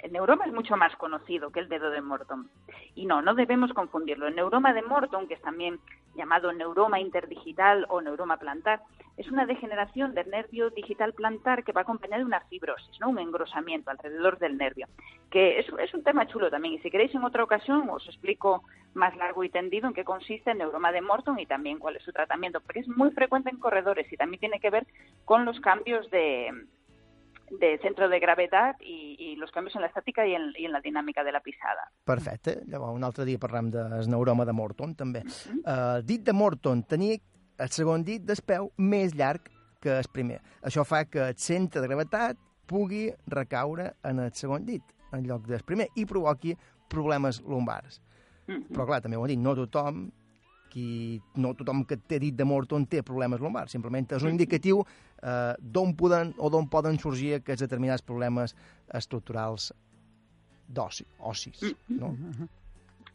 [0.06, 2.48] El neuroma es mucho más conocido que el dedo de Morton.
[2.94, 4.28] Y no, no debemos confundirlo.
[4.28, 5.80] El neuroma de Morton, que es también
[6.14, 8.82] llamado neuroma interdigital o neuroma plantar,
[9.18, 13.10] es una degeneración del nervio digital plantar que va acompañada de una fibrosis, ¿no?
[13.10, 14.86] un engrosamiento alrededor del nervio,
[15.32, 16.76] que es, es un tema chulo también.
[16.76, 18.62] Y si queréis en otra ocasión os explico
[18.94, 22.04] más largo y tendido en qué consiste el neuroma de Morton y también cuál es
[22.04, 24.86] su tratamiento, porque es muy frecuente en corredores y también tiene que ver
[25.26, 26.52] con los cambios de,
[27.50, 30.82] de centro de gravetat i, i els canvis en l'estàtica i, en, i en la
[30.82, 31.86] dinàmica de la pisada.
[32.06, 32.62] Perfecte.
[32.68, 35.22] Llavors, un altre dia parlem del neuroma de Morton, també.
[35.26, 35.60] Uh -huh.
[35.66, 37.18] uh, dit de Morton tenia
[37.58, 39.50] el segon dit del peu més llarg
[39.82, 40.42] que el primer.
[40.64, 45.48] Això fa que el centre de gravetat pugui recaure en el segon dit, en lloc
[45.48, 46.58] del primer, i provoqui
[46.90, 48.02] problemes lumbars.
[48.48, 48.68] Uh -huh.
[48.70, 50.12] Però, clar, també ho he dit, no tothom
[50.76, 54.82] qui no tothom que té dit de Morton té problemes lumbars, simplement és un indicatiu
[54.84, 58.58] eh, d'on poden o d'on poden sorgir aquests determinats problemes
[59.00, 59.70] estructurals
[60.68, 62.02] d'oci, ocis, mm-hmm.
[62.02, 62.50] no?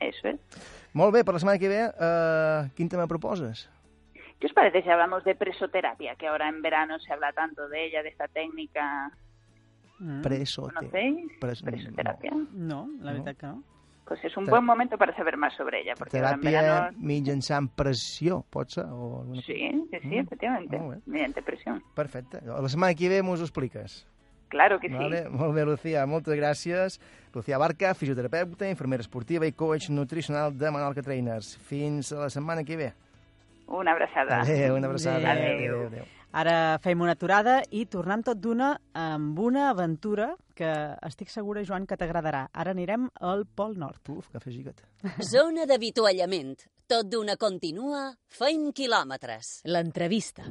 [0.00, 0.62] Eso es.
[0.96, 3.66] Molt bé, per la setmana que ve, eh, quin tema proposes?
[4.40, 6.14] ¿Qué os parece si hablamos de presoterapia?
[6.16, 9.12] Que ahora en verano se habla tanto de ella, de esta técnica.
[9.98, 10.22] Mm.
[10.22, 10.74] Presote.
[10.74, 11.32] ¿Conocéis?
[11.38, 12.30] Pres presoterapia.
[12.30, 13.38] No, no la verdad no.
[13.38, 13.64] que no.
[14.10, 15.94] Pues és un bon moment per saber més sobre ella.
[15.94, 16.98] Porque Teràpia verano...
[16.98, 18.88] mitjançant pressió, pot ser?
[18.90, 19.44] O alguna...
[19.46, 20.24] Sí, sí, sí, mm.
[20.24, 21.78] efectivamente, oh, mediante presión.
[21.94, 22.42] Perfecte.
[22.42, 24.00] La setmana que ve m'ho expliques.
[24.50, 24.98] Claro que sí.
[24.98, 25.28] Vale.
[25.30, 26.98] Molt bé, Lucía, moltes gràcies.
[27.36, 31.54] Lucía Barca, fisioterapeuta, infermera esportiva i coach nutricional de Manuel Trainers.
[31.70, 32.92] Fins a la setmana que ve.
[33.70, 34.42] Una abraçada.
[34.42, 35.22] Adéu, una abraçada.
[35.22, 35.54] Adéu.
[35.54, 36.19] adéu, adéu.
[36.32, 40.70] Ara fem una aturada i tornem tot d'una amb una aventura que
[41.08, 42.44] estic segura, Joan, que t'agradarà.
[42.52, 44.12] Ara anirem al Pol Nord.
[44.14, 44.84] Uf, que gigat.
[45.32, 46.54] Zona d'avituallament.
[46.90, 49.60] Tot d'una continua, feim quilòmetres.
[49.66, 50.46] L'entrevista.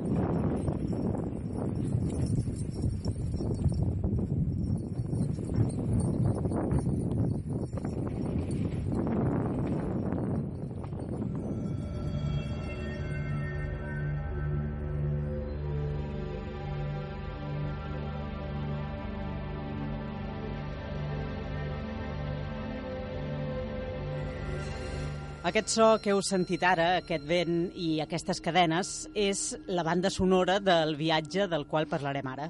[25.50, 30.60] Aquest so que heu sentit ara, aquest vent i aquestes cadenes, és la banda sonora
[30.62, 32.46] del viatge del qual parlarem ara.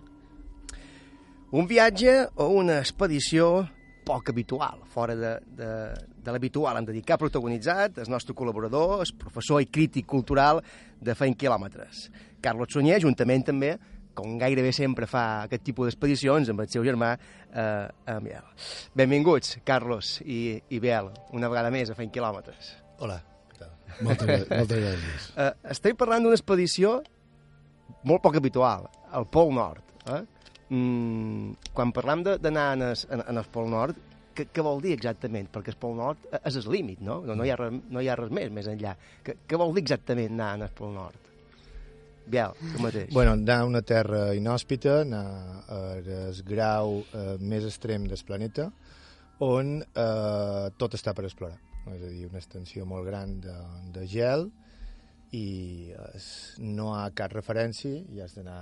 [1.55, 3.61] Un viatge o una expedició
[4.03, 5.31] poc habitual, fora de,
[5.61, 5.69] de,
[6.25, 10.09] de l'habitual, hem de dir, que ha protagonitzat el nostre col·laborador, el professor i crític
[10.09, 10.59] cultural
[10.99, 12.09] de Feint Quilòmetres.
[12.43, 13.77] Carlos Sunyer, juntament també,
[14.19, 18.51] com gairebé sempre fa aquest tipus d'expedicions, amb el seu germà eh, Biel.
[18.91, 22.75] Benvinguts, Carlos i, i Biel, una vegada més a Feint Quilòmetres.
[22.99, 23.19] Hola?
[23.99, 25.29] Moltes, moltes gràcies.
[25.35, 26.99] Uh, estem parlant d'una expedició
[28.07, 29.95] molt poc habitual, al Pol Nord.
[30.07, 30.21] Eh?
[30.69, 33.99] Mm, quan parlam d'anar en, es, en, en el Pol Nord,
[34.37, 35.49] què, què vol dir exactament?
[35.51, 37.19] Perquè el Pol Nord és el límit, no?
[37.25, 38.95] No, no, hi ha res, no hi ha res més més enllà.
[39.25, 41.25] Què, què vol dir exactament anar en el Pol Nord?
[42.29, 43.09] Biel, tu mateix.
[43.11, 45.23] Bueno, anar a una terra inhòspita, anar
[45.73, 48.67] al grau eh, més extrem del planeta,
[49.43, 51.57] on eh, tot està per explorar.
[51.95, 53.55] És a dir, una extensió molt gran de,
[53.95, 54.49] de gel
[55.35, 58.61] i es, no hi ha cap referència i has d'anar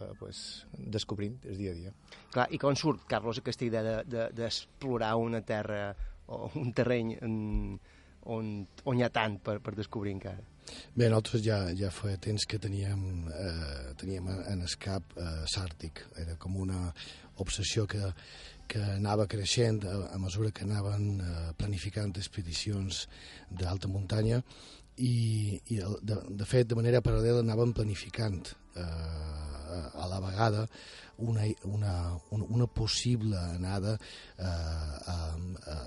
[0.00, 0.42] eh, pues,
[0.78, 1.94] descobrint el dia a dia.
[2.34, 5.80] Clar, I com surt, Carlos, aquesta idea d'explorar de, de, una terra
[6.28, 7.34] o un terreny en,
[8.28, 8.52] on,
[8.84, 10.44] on hi ha tant per, per descobrir encara?
[10.94, 13.00] Bé, nosaltres ja, ja fa temps que teníem,
[13.32, 16.04] eh, teníem en el cap eh, sàrtic.
[16.20, 16.92] Era com una
[17.40, 18.12] obsessió que,
[18.68, 23.06] que anava creixent a, a mesura que anaven eh, planificant expedicions
[23.50, 24.42] d'alta muntanya
[24.98, 28.42] i, i de, de fet, de manera paral·lela anaven planificant
[28.76, 28.86] eh,
[29.94, 30.66] a la vegada
[31.18, 33.98] una, una, una possible anada
[34.38, 35.16] eh, a,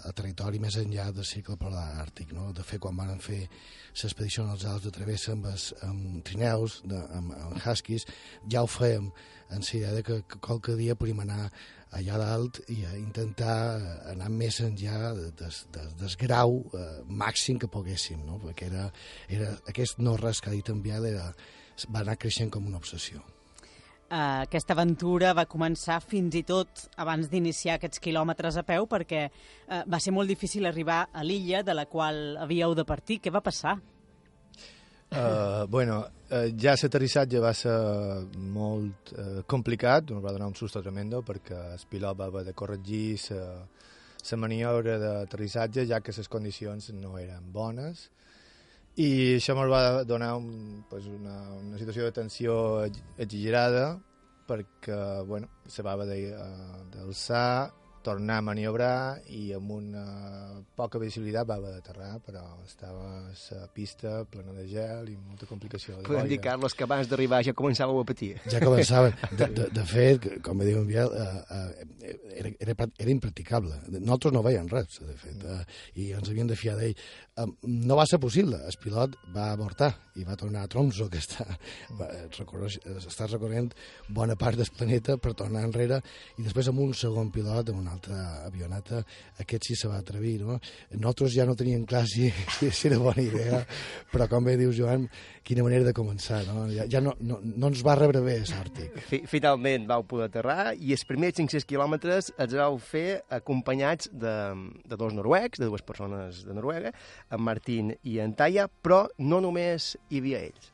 [0.04, 2.34] a, territori més enllà del cicle polar àrtic.
[2.36, 2.50] No?
[2.56, 7.00] De fet, quan van fer l'expedició als Alps de Travessa amb, es, amb trineus, de,
[7.16, 8.08] amb, amb huskies,
[8.52, 9.08] ja ho fèiem
[9.52, 11.50] en la idea que, que qualque dia podíem anar
[11.98, 13.58] allà dalt i a intentar
[14.12, 18.40] anar més enllà des, des, des grau eh, màxim que poguéssim, no?
[18.44, 18.88] perquè era,
[19.30, 21.28] era, aquest no res que ha dit en Biel era,
[21.90, 23.22] va anar creixent com una obsessió.
[24.12, 29.22] Uh, aquesta aventura va començar fins i tot abans d'iniciar aquests quilòmetres a peu perquè
[29.30, 33.22] uh, va ser molt difícil arribar a l'illa de la qual havíeu de partir.
[33.24, 33.78] Què va passar?
[35.12, 37.74] Uh, bueno, uh, ja l'aterrissatge va ser
[38.40, 42.54] molt uh, complicat, ens va donar un susto tremendo perquè el pilot va haver de
[42.56, 48.08] corregir la maniobra d'aterrissatge ja que les condicions no eren bones.
[48.96, 54.00] I això ens va donar un, pues una, una situació de tensió exagerada
[54.48, 56.08] perquè bueno, se va haver
[56.96, 60.04] d'alçar, tornar a maniobrar i amb una
[60.78, 65.98] poca visibilitat va haver d'aterrar, però estava la pista plena de gel i molta complicació.
[66.00, 68.34] De Podem dir, Carlos, que abans d'arribar ja començàveu a patir.
[68.52, 69.18] Ja començaven.
[69.42, 73.78] De, de, de fet, com diu en Biel, uh, uh, era, era, era impracticable.
[73.94, 75.46] Nosaltres no veiem res, de fet,
[75.96, 76.98] i ens havíem de fiar d'ell.
[77.64, 78.60] No va ser possible.
[78.68, 81.46] El pilot va avortar i va tornar a Tromso, que està,
[82.38, 83.72] recorre, està recorrent
[84.10, 86.02] bona part del planeta per tornar enrere,
[86.38, 89.02] i després amb un segon pilot, amb una altra avioneta,
[89.42, 90.58] aquest sí se va atrevir, no?
[90.96, 92.30] Nosaltres ja no teníem clar si,
[92.78, 93.62] si era bona idea,
[94.12, 95.08] però com bé dius, Joan,
[95.48, 96.66] quina manera de començar, no?
[96.72, 99.00] Ja, ja no, no, no ens va rebre bé l'Àrtic.
[99.30, 104.36] Finalment vau poder aterrar i els primers 500 quilòmetres els vau fer acompanyats de,
[104.86, 106.94] de dos noruecs, de dues persones de Noruega,
[107.32, 110.72] en Martín i en Taya, però no només hi havia ells.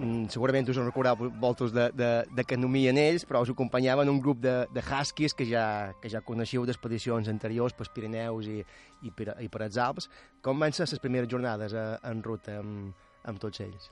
[0.00, 4.08] Mm, segurament us en recordeu voltes de, de, de que nomien ells, però us acompanyaven
[4.08, 8.62] un grup de, de huskies que ja, que ja coneixeu d'expedicions anteriors pels Pirineus i,
[9.04, 10.08] i, per, i per els Alps.
[10.40, 12.96] Com van ser les primeres jornades a, en ruta amb,
[13.28, 13.90] amb tots ells?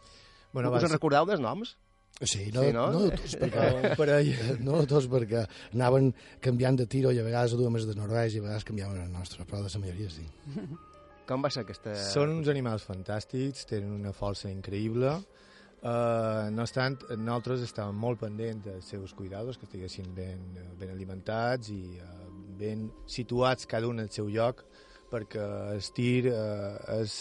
[0.55, 1.77] Bueno, us en recordeu dels noms?
[2.23, 2.89] Sí, no, sí, no?
[2.91, 4.33] no tots, perquè, per ell,
[4.65, 5.45] no tots perquè
[5.77, 6.09] anaven
[6.43, 9.05] canviant de tiro i a vegades a dues més de Noruega i a vegades canviaven
[9.05, 10.25] el nostre, però de la majoria sí.
[11.29, 11.93] Com va ser aquesta...
[12.09, 15.19] Són uns animals fantàstics, tenen una força increïble,
[15.79, 20.41] Uh, no obstant, nosaltres estàvem molt pendents dels seus cuidados, que estiguessin ben,
[20.75, 22.25] ben alimentats i uh,
[22.59, 24.65] ben situats cada un al seu lloc,
[25.13, 25.45] perquè
[25.77, 27.15] el tir uh, és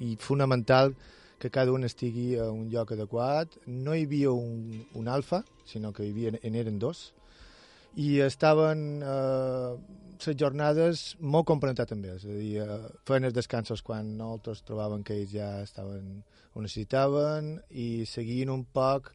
[0.00, 0.94] i fonamental
[1.40, 3.58] que cada un estigui a un lloc adequat.
[3.68, 7.10] No hi havia un, un alfa, sinó que hi havia, en eren dos,
[7.98, 9.78] i estaven eh,
[10.20, 15.02] les jornades molt complementats també, és a dir, eh, feien els descansos quan nosaltres trobaven
[15.02, 16.22] que ells ja estaven
[16.54, 19.12] ho necessitaven i seguint un poc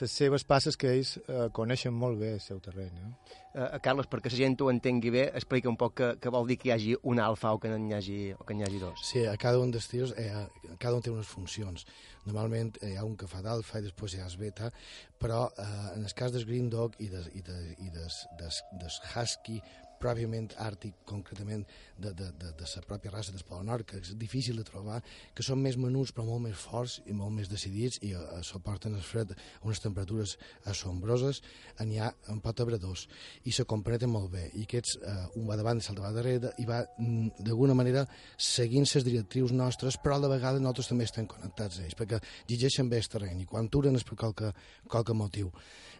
[0.00, 2.96] les seves passes que ells eh, coneixen molt bé el seu terreny.
[2.98, 3.40] Eh?
[3.54, 6.56] Uh, Carles, perquè la gent ho entengui bé, explica un poc que, que vol dir
[6.58, 9.04] que hi hagi un alfa o que n'hi hagi, o que n'hi hagi dos.
[9.06, 10.32] Sí, a cada un dels tiros, eh,
[10.82, 11.86] cada un té unes funcions.
[12.26, 14.72] Normalment eh, hi ha un que fa d'alfa i després hi ha el beta,
[15.22, 18.60] però eh, en el cas del Green Dog i des, i des, i des, des,
[18.82, 19.60] des Husky
[20.00, 21.64] pròpiament àrtic, concretament
[21.98, 25.00] de, de, de, de la pròpia raça d'Espol Nord, que és difícil de trobar,
[25.34, 28.94] que són més menuts però molt més forts i molt més decidits i eh, suporten
[28.94, 30.36] el fred a unes temperatures
[30.70, 31.42] assombroses,
[31.84, 33.06] n'hi ha en pot haver dos
[33.44, 36.52] i se compreten molt bé i aquests, eh, un va davant i l'altre va darrere
[36.62, 38.04] i va mm, d'alguna manera
[38.36, 42.20] seguint les directrius nostres però a la vegada nosaltres també estem connectats a ells perquè
[42.50, 44.52] llegeixen bé el terreny i quan turen és per qualque,
[44.88, 45.52] qualque motiu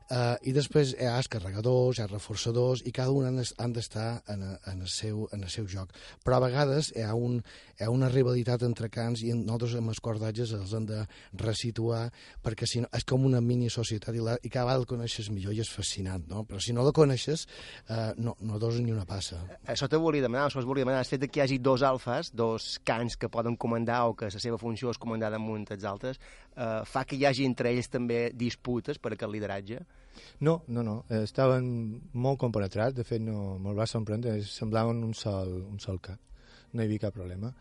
[0.05, 4.09] Uh, I després hi ha els carregadors, hi ha reforçadors, i cada un han, d'estar
[4.29, 5.95] en, en, el seu, en el seu joc.
[6.25, 7.39] Però a vegades hi ha, un,
[7.79, 11.01] hi ha una rivalitat entre cants i nosaltres amb els cordatges els hem de
[11.41, 12.03] resituar,
[12.45, 15.31] perquè si no, és com una mini societat i, la, i cada vegada el coneixes
[15.33, 16.45] millor i és fascinant, no?
[16.45, 17.47] Però si no la coneixes,
[17.89, 19.41] uh, no, no dos ni una passa.
[19.65, 22.75] Això te volia demanar, això volia demanar, el fet que hi hagi dos alfes, dos
[22.85, 26.21] cants que poden comandar o que la seva funció és comandar damunt els altres,
[26.57, 29.83] uh, fa que hi hagi entre ells també disputes per aquest lideratge?
[30.47, 30.97] No, no, no.
[31.23, 31.65] Estaven
[32.13, 36.21] molt compenetrats, de fet no me'l va sorprendre, semblaven un sol, un sol cap.
[36.73, 37.53] No hi havia cap problema.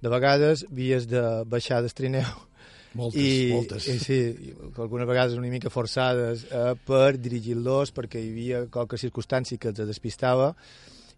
[0.00, 2.28] De vegades havies de baixar del trineu
[2.94, 3.88] moltes, i, moltes.
[3.88, 9.60] I, sí, algunes vegades una mica forçades eh, per dirigir-los perquè hi havia qualque circumstància
[9.60, 10.54] que els despistava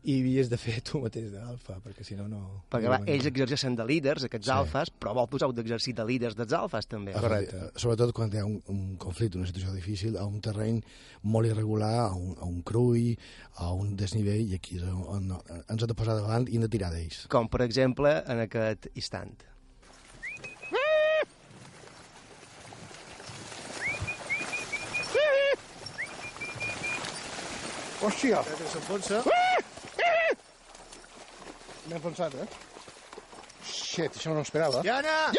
[0.05, 2.41] i havies de fer tu mateix d'alfa, perquè si no, no...
[2.73, 4.55] Perquè no va, ells exerceixen de líders, aquests Sí.
[4.55, 7.15] alfes, però vosaltres heu d'exercir de líders dels alfes, també.
[7.15, 7.61] Correcte.
[7.79, 10.81] Sobretot quan hi ha un, un conflicte, una situació difícil, a un terreny
[11.23, 13.13] molt irregular, a un, a un crull,
[13.63, 16.67] a un desnivell, i aquí és on, on ens hem de posar davant i hem
[16.67, 17.27] de tirar d'ells.
[17.31, 19.39] Com, per exemple, en aquest instant.
[28.03, 28.41] Hòstia!
[28.73, 29.23] S'enfonsa.
[31.89, 32.47] M'he enfonsat, eh?
[33.67, 34.83] Shit, això no ho esperava.
[34.85, 35.33] Diana!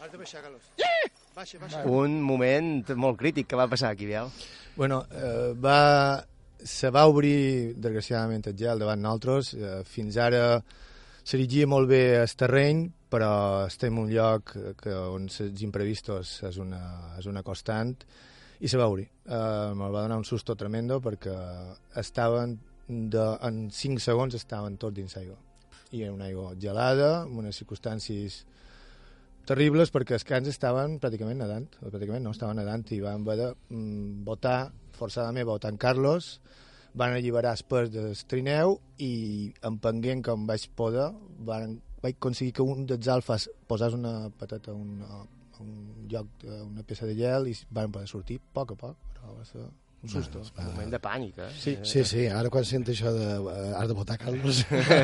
[0.00, 0.64] Has de baixar, Carlos.
[1.34, 1.82] Baixa, baixa.
[1.90, 4.28] Un moment molt crític que va passar aquí, Biel.
[4.76, 6.24] Bueno, eh, va,
[6.58, 9.54] se va obrir, desgraciadament, el gel davant nosaltres.
[9.54, 10.60] Eh, fins ara
[11.24, 13.32] s'erigia molt bé el terreny, però
[13.68, 14.52] estem en un lloc
[14.82, 16.82] que, on els imprevistos és una,
[17.18, 17.94] és una constant,
[18.60, 19.08] i se va obrir.
[19.24, 21.34] Eh, me'l va donar un susto tremendo perquè
[22.00, 22.58] estaven,
[22.88, 25.38] de, en 5 segons estaven tots dins aigua.
[25.94, 28.42] I era una aigua gelada, amb unes circumstàncies
[29.48, 33.36] terribles perquè els cans estaven pràcticament nedant, o pràcticament no, estaven nedant i van haver
[33.40, 34.58] de mm, votar,
[34.96, 36.38] forçadament votar en Carlos,
[36.94, 41.08] van alliberar el pes del trineu i empenguent com vaig poder
[41.46, 45.24] van, vaig aconseguir que un dels alfas posés una patata a un, a
[45.60, 49.34] un lloc, una peça de gel i van poder sortir a poc a poc, però
[49.34, 49.66] va ser
[50.04, 50.42] un susto.
[50.60, 51.48] Un moment de pànic, eh?
[51.56, 53.28] Sí, Sí, sí, ara quan sento això de...
[53.40, 54.60] Uh, has de votar, Carlos.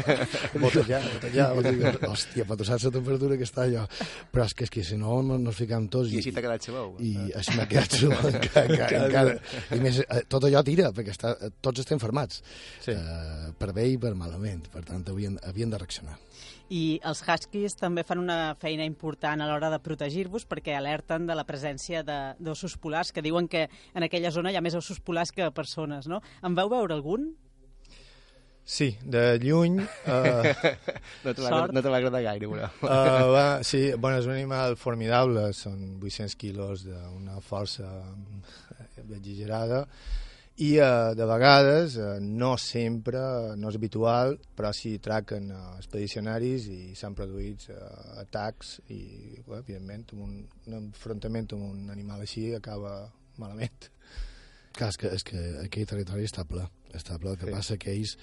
[0.62, 1.94] Botellar, botellar, botellar.
[2.11, 3.86] Hòstia, però tu saps la temperatura que està allò.
[4.32, 6.12] Però és que, és que si no, no nos ficam tots.
[6.12, 6.94] I així t'ha quedat sabeu.
[7.01, 9.36] I així m'ha quedat sabeu encara, encara, encara.
[9.76, 12.42] I més, eh, tot allò tira, perquè està, eh, tots estem formats.
[12.84, 12.96] Sí.
[12.96, 14.68] Uh, per bé i per malament.
[14.72, 16.18] Per tant, havien, havien de reaccionar.
[16.71, 21.35] I els huskies també fan una feina important a l'hora de protegir-vos perquè alerten de
[21.35, 25.01] la presència de- d'ossos polars, que diuen que en aquella zona hi ha més ossos
[25.01, 26.21] polars que persones, no?
[26.47, 27.33] En veu veure algun?
[28.62, 29.81] Sí, de lluny...
[30.07, 30.55] Eh,
[31.25, 32.68] No te va, no agradar gaire, però.
[32.85, 39.87] Uh, va, sí, bueno, és un animal formidable, són 800 quilos d'una força eh, exagerada
[40.61, 43.20] i uh, de vegades, uh, no sempre,
[43.56, 47.78] no és habitual, però sí traquen uh, expedicionaris i s'han produït uh,
[48.20, 49.00] atacs i,
[49.46, 50.34] bueno, evidentment, un,
[50.68, 53.06] un enfrontament amb un animal així acaba
[53.40, 53.88] malament.
[54.76, 56.66] Clar, és que, és que aquell territori està ple.
[56.94, 57.32] Està ple.
[57.32, 57.54] El que Sí.
[57.56, 58.16] passa que ells,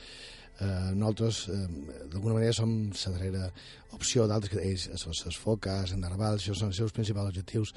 [0.61, 1.65] eh, nosaltres, eh,
[2.11, 3.49] d'alguna manera, som la darrera
[3.97, 4.87] opció d'altres, que ells,
[5.25, 7.73] les foques, en narvals, això són els seus principals objectius,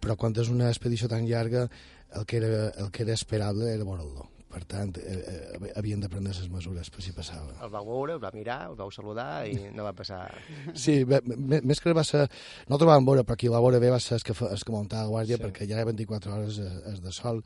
[0.00, 1.68] però quan és una expedició tan llarga,
[2.14, 4.26] el que era, el que era esperable era veure'l.
[4.48, 7.52] Per tant, eh, eh, havien de prendre les mesures per si passava.
[7.60, 10.22] El vau veure, el vau mirar, el vau saludar i no va passar...
[10.74, 12.24] Sí, bé, més que va ser...
[12.66, 14.64] No el vam veure, però qui el va veure bé va ser el que, el
[14.64, 15.42] que muntava la guàrdia, Sí.
[15.44, 17.42] perquè ja era 24 hores es, es de sol,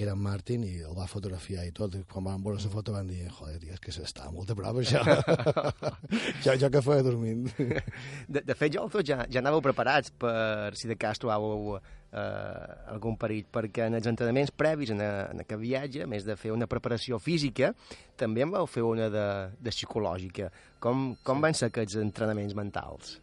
[0.00, 1.92] que era en Martin, i el va fotografiar i tot.
[1.98, 4.56] I quan van veure la foto van dir, joder, tia, és que s'està molt a
[4.56, 5.02] prop, això.
[6.46, 7.50] jo, jo que feia dormint.
[8.24, 13.20] De, de fet, jo ja, ja anàveu preparats per si de cas trobàveu eh, algun
[13.20, 16.56] perill, perquè en els entrenaments previs en, a, en aquest viatge, a més de fer
[16.56, 17.74] una preparació física,
[18.16, 19.26] també en vau fer una de,
[19.60, 20.48] de psicològica.
[20.80, 23.18] Com, com van ser aquests entrenaments mentals?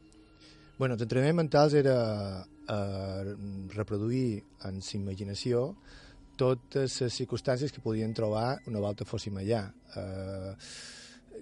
[0.77, 1.97] Bueno, els entrenaments mentals era,
[2.69, 3.37] eh,
[3.73, 5.71] reproduir en sa imaginació
[6.39, 9.65] totes les circumstàncies que podien trobar una volta fóssim allà.
[9.97, 10.53] Eh,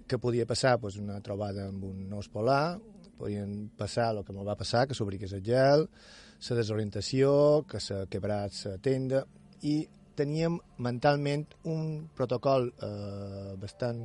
[0.08, 0.78] què podia passar?
[0.82, 2.78] Pues una trobada amb un os polar,
[3.18, 5.88] podien passar el que me va passar, que s'obrigués el gel,
[6.50, 9.24] la desorientació, que s'ha quebrat la tenda,
[9.64, 9.78] i
[10.16, 14.02] teníem mentalment un protocol eh, bastant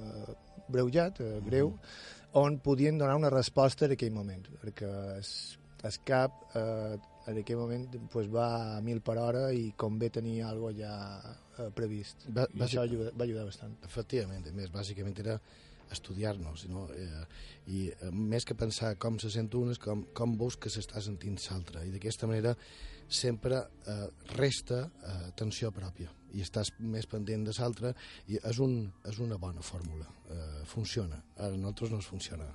[0.00, 0.36] eh,
[0.68, 1.72] breujat, eh, greu,
[2.36, 5.30] on podien donar una resposta en aquell moment, perquè es,
[5.86, 6.96] es cap eh,
[7.26, 10.96] en aquell moment pues, va a mil per hora i convé tenir alguna ja
[11.58, 12.28] eh, previst.
[12.34, 13.78] Va, I això ajuda, va ajudar bastant.
[13.86, 15.38] Efectivament, a més, bàsicament era
[15.92, 16.86] estudiar-nos, no?
[16.94, 17.24] eh,
[17.70, 21.02] i eh, més que pensar com se sent un és com, com veus que s'està
[21.02, 22.56] sentint l'altre, i d'aquesta manera
[23.06, 27.94] sempre eh, resta eh, tensió pròpia i estàs més pendent de l'altre
[28.28, 28.74] i és, un,
[29.08, 32.48] és una bona fórmula eh, funciona, a nosaltres no ens funciona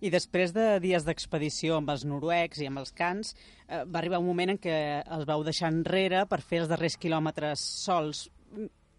[0.00, 3.34] I després de dies d'expedició amb els noruecs i amb els cans
[3.66, 6.96] eh, va arribar un moment en què els vau deixar enrere per fer els darrers
[7.02, 8.28] quilòmetres sols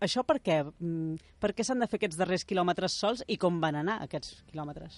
[0.04, 0.60] això per què?
[0.68, 4.42] Mm, per què s'han de fer aquests darrers quilòmetres sols i com van anar aquests
[4.50, 4.98] quilòmetres?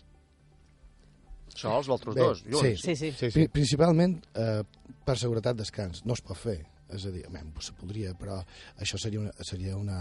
[1.56, 2.82] Sols, vosaltres dos, junts?
[2.82, 3.12] Sí, sí.
[3.14, 3.32] Sí, sí.
[3.36, 4.64] Pri- Principalment eh,
[5.06, 6.02] per seguretat descans.
[6.10, 6.58] No es pot fer.
[6.94, 8.38] És a dir, bé, se podria, però
[8.82, 10.00] això seria una, seria una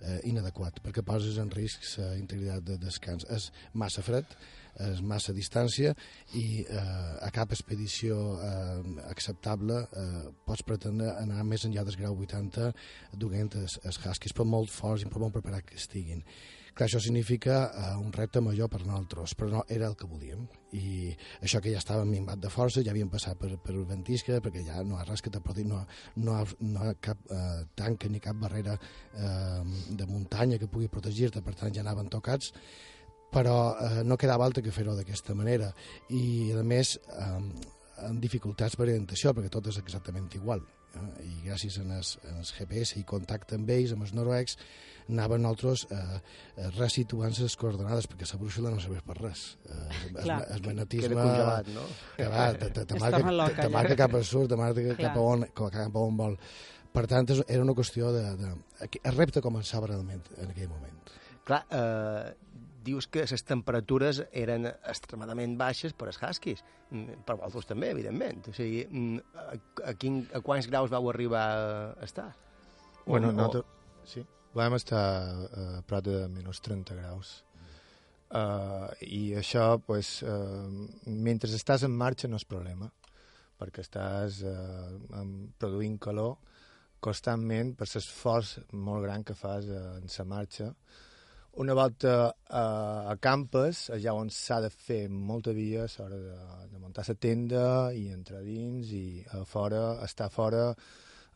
[0.00, 3.26] eh, inadequat, perquè poses en risc la integritat de descans.
[3.28, 4.36] És massa fred,
[4.80, 5.92] és massa distància
[6.38, 6.80] i eh,
[7.20, 12.72] a cap expedició eh, acceptable eh, pots pretendre anar més enllà del grau 80
[13.12, 16.24] duent els, els huskies, per molt forts i per molt preparats que estiguin.
[16.72, 20.46] Clar, això significa uh, un repte major per nosaltres, però no era el que volíem.
[20.72, 21.12] I
[21.44, 24.80] això que ja estàvem minvat de força, ja havíem passat per, per ventisca, perquè ja
[24.86, 25.82] no hi ha res que te proti, no,
[26.16, 29.60] no, no hi ha cap uh, tanca ni cap barrera uh,
[29.90, 32.54] de muntanya que pugui protegir-te, per tant ja anaven tocats,
[33.32, 35.70] però eh, no quedava altre que fer-ho d'aquesta manera.
[36.12, 37.40] I, a més, eh,
[38.08, 40.62] amb dificultats d'orientació, perquè tot és exactament igual.
[40.92, 41.06] Eh?
[41.28, 44.58] I gràcies a els, els GPS i contacte amb ells, amb els noruecs,
[45.10, 46.20] anàvem nosaltres eh,
[46.56, 49.44] eh, resituant les coordenades, perquè la brúixola no serveix per res.
[49.66, 50.40] Eh, Clar.
[50.54, 51.08] el magnetisme...
[51.14, 51.86] Queda congelat, no?
[52.16, 54.56] Que va, te, te, te, Es marca, loca, te, te marca cap al sud, te
[54.60, 54.98] marca Clar.
[55.00, 56.38] cap a, on, cap a on vol.
[56.92, 58.24] Per tant, era una qüestió de...
[58.36, 58.54] de
[59.02, 61.12] el repte començava realment en aquell moment.
[61.48, 62.34] Clar, eh,
[62.84, 66.60] dius que les temperatures eren extremadament baixes per als huskies.
[66.90, 68.42] Mm, Per vosaltres també, evidentment.
[68.50, 69.46] O sigui, mm, a,
[69.88, 71.44] a, quin, a quants graus vau arribar
[71.96, 72.28] a estar?
[73.06, 73.64] Bueno, O- nosaltres,
[74.04, 77.40] sí, vam estar a prop de menys 30 graus.
[78.32, 80.68] Uh, I això, pues, uh,
[81.04, 82.88] mentre estàs en marxa no és problema,
[83.60, 85.24] perquè estàs uh,
[85.60, 86.38] produint calor
[87.02, 90.70] constantment per l'esforç molt gran que fas uh, en la marxa.
[91.60, 96.36] Una volta uh, a campes, allà on s'ha de fer molta via, és hora de,
[96.72, 100.70] de muntar la tenda i entrar dins i a fora, estar fora,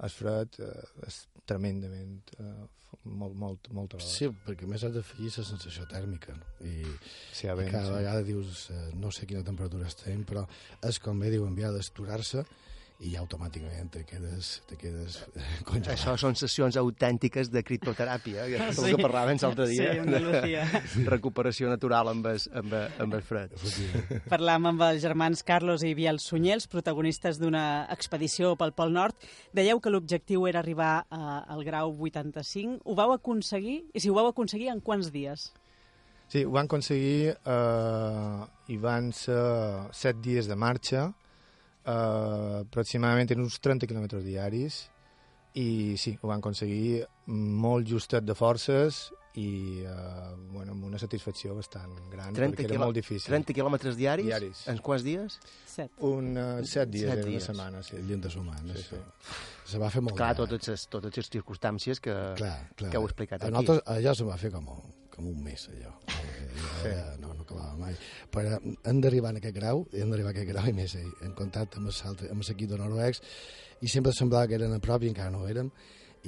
[0.05, 2.67] és fred, uh, és tremendament uh,
[3.07, 4.09] molt, molt, molt alhora.
[4.11, 6.35] Sí, perquè més has d'afegir la sensació tèrmica.
[6.37, 6.53] No?
[6.67, 6.85] I,
[7.33, 7.95] Sí, a i vent, cada sí.
[7.97, 10.47] vegada dius, eh, no sé quina temperatura estem, però
[10.87, 12.45] és com bé diuen, havia d'esturar-se
[13.05, 15.91] i ja automàticament te quedes, te quedes eh, congelat.
[15.99, 18.95] Això són sessions autèntiques de criptoteràpia, que és el Sí.
[18.95, 20.63] que parlàvem l'altre dia, Sí, Andalusia.
[21.17, 23.53] recuperació natural amb el, amb, el- amb el fred.
[24.31, 29.15] Parlàvem amb els germans Carlos i Biel Sunyer, els protagonistes d'una expedició pel Pol Nord.
[29.53, 32.81] Dèieu que l'objectiu era arribar a, al grau 85.
[32.85, 33.83] Ho vau aconseguir?
[33.93, 35.51] I si ho vau aconseguir, en quants dies?
[36.33, 38.41] Sí, ho van aconseguir eh,
[38.73, 39.37] i van ser
[39.95, 41.11] set dies de marxa,
[41.87, 44.83] eh, aproximadament en uns 30 quilòmetres diaris,
[45.57, 49.07] i sí, ho van aconseguir molt justet de forces
[49.37, 53.29] i eh, bueno, amb una satisfacció bastant gran, 30 perquè era molt difícil.
[53.33, 54.29] 30 quilòmetres diaris?
[54.29, 54.63] Diaris.
[54.73, 55.39] En quants dies?
[55.69, 55.91] Set.
[56.09, 57.43] Un, uh, set dies, Set set dies.
[57.43, 57.97] una setmana, sí.
[58.01, 58.81] El llit de humanes.
[58.85, 59.35] Sí, sí.
[59.73, 60.41] Se va fer molt Clar, bé.
[60.45, 62.91] totes les, totes les circumstàncies que, clar, clar.
[62.93, 63.57] que heu explicat a aquí.
[63.59, 64.69] nosaltres allò se va fer com,
[65.17, 65.95] com un mes, allò.
[66.87, 67.95] Eh, no, no acabava mai.
[68.31, 71.33] Però hem d'arribar en aquest grau, hem d'arribar a aquest grau i més eh, en
[71.35, 73.23] contacte amb l'altre- amb l'equip de noruecs
[73.83, 75.71] i sempre semblava que eren a prop i encara no ho érem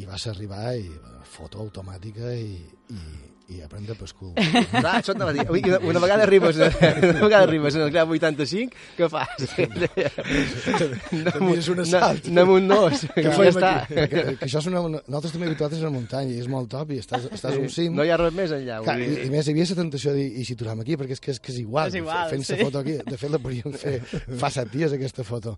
[0.01, 0.89] i vas arribar i
[1.31, 2.57] foto automàtica i,
[2.91, 3.01] i,
[3.49, 4.33] i aprendre per cul.
[4.37, 5.47] Clar, això t'anava a dir.
[5.49, 9.45] Ui, Una, una vegada arribes, a, una vegada arribes en el grau 85, què fas?
[11.29, 12.29] Te mires un assalt.
[12.29, 13.73] Anem un dos, que Què ja està.
[13.89, 16.93] Que, que això és una, nosaltres també habituats a la muntanya i és molt top
[16.93, 18.81] i estàs, estàs a un cim No hi ha res més enllà.
[18.85, 20.99] Clar, vull i, i més hi havia la tentació de dir, i si tornem aquí,
[21.01, 22.59] perquè és que és, que és igual, És igual, fent sí.
[22.61, 23.97] foto aquí, de fet la podríem fer
[24.41, 25.57] fa set dies aquesta foto,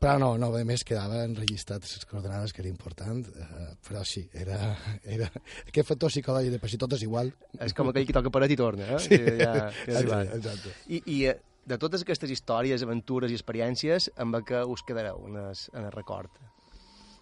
[0.00, 4.24] però no, no, a més quedava enregistrat les coordenades que era important, eh, però sí,
[4.32, 4.72] era,
[5.04, 5.28] era
[5.66, 7.17] aquest factor psicològic de per si tot és igual.
[7.64, 8.98] És com aquell que toca paret i torna, eh?
[9.02, 10.30] Sí, Ja, ja igual.
[10.36, 10.74] exacte.
[10.88, 11.36] I, i eh,
[11.68, 15.92] de totes aquestes històries, aventures i experiències, amb què us quedareu en el, en el
[15.92, 16.30] record?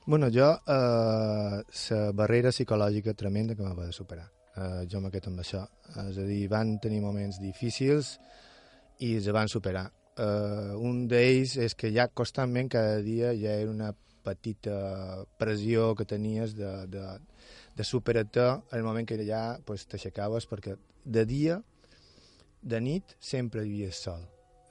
[0.06, 4.28] Bueno, jo, eh, la barrera psicològica tremenda que m'ha de superar.
[4.56, 5.64] Eh, jo m'he quedat amb això.
[6.06, 8.16] És a dir, van tenir moments difícils
[9.02, 9.88] i els van superar.
[10.16, 13.90] Eh, un d'ells és que ja constantment, cada dia, ja era una
[14.26, 17.02] petita pressió que tenies de, de,
[17.76, 21.60] de superar-te en el moment que ja pues, t'aixecaves, perquè de dia,
[22.62, 24.24] de nit, sempre vivies sol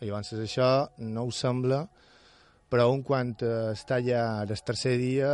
[0.04, 1.86] Llavors això no ho sembla,
[2.72, 3.34] però un quan
[3.72, 5.30] està ja el tercer dia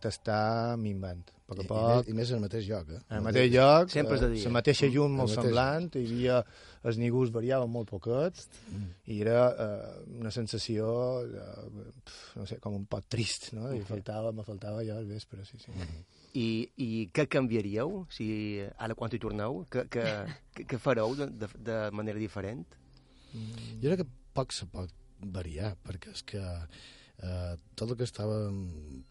[0.00, 1.24] t'està minvant.
[1.46, 2.08] A poc a poc.
[2.08, 3.00] I, i, més, I més en el mateix lloc, eh?
[3.04, 4.46] En el mateix lloc, Sempre és de dia.
[4.48, 6.40] la mateixa llum molt semblant, hi havia,
[6.90, 8.88] els nigus variaven molt poquets, mm.
[9.14, 10.88] i era eh, una sensació,
[11.22, 11.84] eh,
[12.40, 13.70] no sé, com un poc trist, no?
[13.76, 15.70] I faltava, me faltava ja al vespre, sí, sí.
[15.70, 16.02] Mm.
[16.36, 18.26] I, I què canviaríeu, si
[18.76, 19.62] ara quan hi torneu?
[19.72, 20.04] Què, què,
[20.68, 22.66] què fareu de, de, de manera diferent?
[23.32, 23.80] Mm.
[23.80, 24.92] Jo crec que poc se pot
[25.32, 26.42] variar, perquè és que
[27.22, 28.36] eh, tot el que estava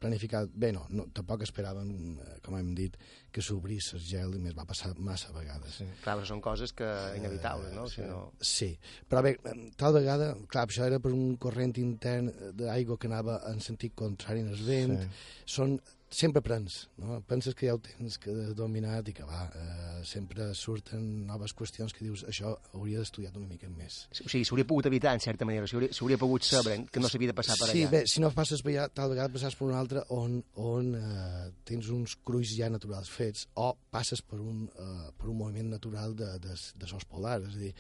[0.02, 0.52] planificat...
[0.54, 1.90] Bé, no, no tampoc esperàvem,
[2.22, 2.98] eh, com hem dit,
[3.34, 5.80] que s'obrís el gel i més va passar massa vegades.
[5.82, 5.90] Sí.
[6.04, 7.88] Clar, però són coses que inevitables, no?
[7.90, 8.22] Eh, si no...
[8.40, 8.72] Sí,
[9.10, 9.36] però bé,
[9.80, 14.46] tal vegada, clar, això era per un corrent intern d'aigua que anava en sentit contrari
[14.46, 15.28] en el vent, sí.
[15.58, 15.80] són
[16.16, 17.18] sempre prens, no?
[17.28, 21.94] penses que ja ho tens que dominat i que va, eh, sempre surten noves qüestions
[21.96, 24.06] que dius això hauria d'estudiar una mica més.
[24.14, 27.38] O sigui, s'hauria pogut evitar, en certa manera, s'hauria pogut saber que no s'havia de
[27.38, 27.76] passar per allà.
[27.76, 30.92] Sí, bé, si no passes per allà, tal vegada passes per un altre on, on
[31.02, 35.74] eh, tens uns crulls ja naturals fets o passes per un, eh, per un moviment
[35.76, 37.74] natural de, de, de sos polars, és a dir,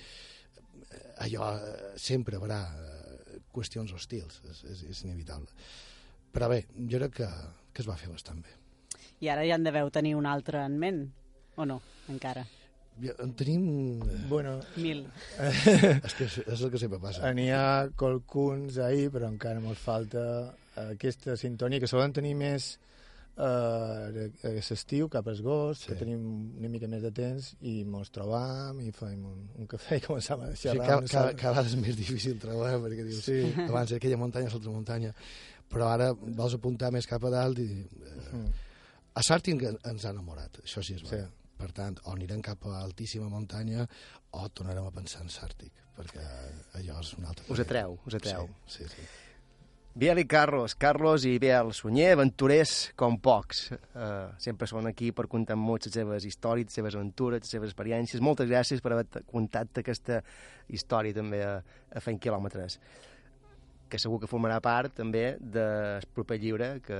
[1.23, 5.53] allò eh, sempre haurà eh, qüestions hostils, és, és, és inevitable.
[6.35, 7.29] Però bé, jo crec que,
[7.75, 8.53] que es va fer bastant bé.
[9.23, 11.01] I ara ja en deveu tenir un altre en ment,
[11.59, 12.45] o no, encara?
[13.03, 13.65] Ja, en tenim...
[14.03, 15.01] eh, Bueno, Mil.
[15.43, 17.33] és, que és el que sempre passa.
[17.35, 20.23] N'hi ha qualcuns ahir, però encara ens falta
[20.87, 22.69] aquesta sintonia, que solen tenir més
[23.39, 25.89] eh, l'estiu, cap al agost, sí.
[25.91, 26.21] que tenim
[26.59, 30.45] una mica més de temps, i ens trobam i fem un, un cafè i començam
[30.47, 30.85] a Sí, xerrar.
[30.87, 31.41] cada, una cada, estona.
[31.41, 33.41] cada vegada és més difícil treballar perquè dius, Sí.
[33.67, 35.13] abans aquella muntanya, l'altra muntanya,
[35.71, 37.69] però ara vols apuntar més cap a dalt i...
[37.81, 38.47] Eh, Mm.
[39.15, 41.15] a Sartin ens ha enamorat, això sí és Sí.
[41.15, 41.23] sí.
[41.57, 43.85] Per tant, o anirem cap a altíssima muntanya
[44.35, 46.23] o tornarem a pensar en Sàrtic, perquè
[46.75, 47.45] allò és un altre...
[47.47, 48.49] Us atreu, us atreu.
[48.67, 49.05] Sí, sí, sí.
[49.95, 53.69] Biel i Carlos, Carlos i Biel Sunyer, aventurers com pocs.
[53.71, 57.71] Uh, sempre són aquí per contar molt les seves històries, les seves aventures, les seves
[57.71, 58.19] experiències.
[58.19, 60.19] Moltes gràcies per haver contat aquesta
[60.67, 61.61] història també a,
[61.95, 62.81] a Fent Quilòmetres
[63.95, 66.97] que segur que formarà part també del proper llibre que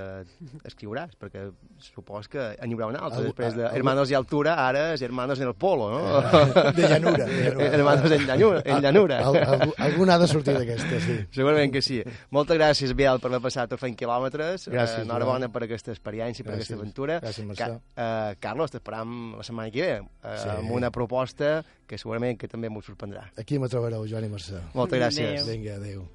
[0.64, 1.50] escriuràs, perquè
[1.84, 5.02] supos que en hi haurà un altre, Algú- després de Hermanos y Altura, ara és
[5.04, 6.72] Hermanos en el Polo, no?
[6.72, 7.66] De llanura, de llanura.
[7.76, 8.62] Hermanos en llanura.
[8.66, 9.20] En llanura.
[9.28, 11.18] Al, algú, algú n'ha de sortir d'aquesta, sí.
[11.36, 12.02] Segurament que sí.
[12.32, 14.70] Moltes gràcies, Biel, per haver passat a fent quilòmetres.
[14.72, 16.72] Gràcies, Eh, Enhorabona per aquesta experiència, per Gràcies.
[16.72, 17.20] aquesta aventura.
[17.22, 17.70] Gràcies, Mercè.
[17.98, 20.50] eh, Carlos, t'esperam la setmana que ve, eh, Sí.
[20.50, 23.28] amb una proposta que segurament que també m'ho sorprendrà.
[23.38, 24.62] Aquí me trobareu, Joan i Mercè.
[24.74, 25.42] Moltes gràcies.
[25.42, 25.52] Adéu.
[25.52, 26.08] Vinga, adéu.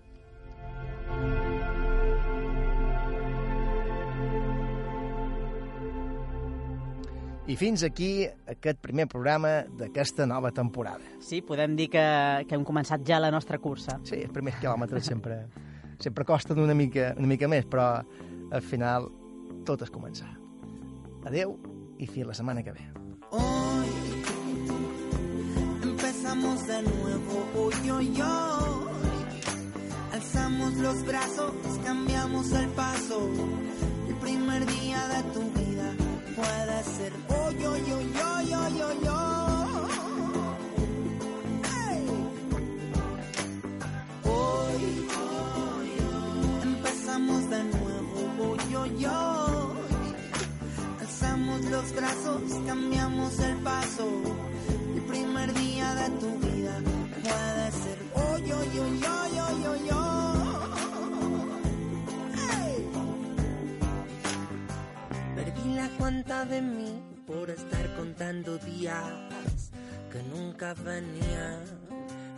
[7.51, 11.03] I fins aquí aquest primer programa d'aquesta nova temporada.
[11.19, 12.03] Sí, podem dir que,
[12.47, 13.97] que hem començat ja la nostra cursa.
[14.07, 15.41] Sí, els primers quilòmetres sempre,
[15.99, 17.89] sempre costen una mica, una mica més, però
[18.55, 19.09] al final
[19.67, 20.31] tot és començar.
[21.27, 21.57] Adeu
[21.99, 22.87] i fins la setmana que ve.
[23.35, 23.91] Hoy
[25.91, 29.41] empezamos de nuevo, hoy, hoy, hoy.
[30.13, 31.53] Alzamos los brazos,
[31.85, 33.27] cambiamos el paso.
[34.09, 35.60] El primer día de tu vida
[36.37, 39.91] puede ser hoy, hoy, hoy, hoy, hoy, hoy, hoy.
[44.25, 44.83] Hoy,
[46.63, 50.13] empezamos de nuevo, hoy, hoy, hoy.
[51.01, 54.09] Alzamos los brazos, cambiamos el paso.
[54.95, 56.81] El primer día de tu vida
[57.23, 60.00] puede ser hoy, hoy, hoy, hoy, hoy, hoy, hoy.
[66.11, 69.05] Cuenta de mí por estar contando días
[70.11, 71.61] que nunca venían.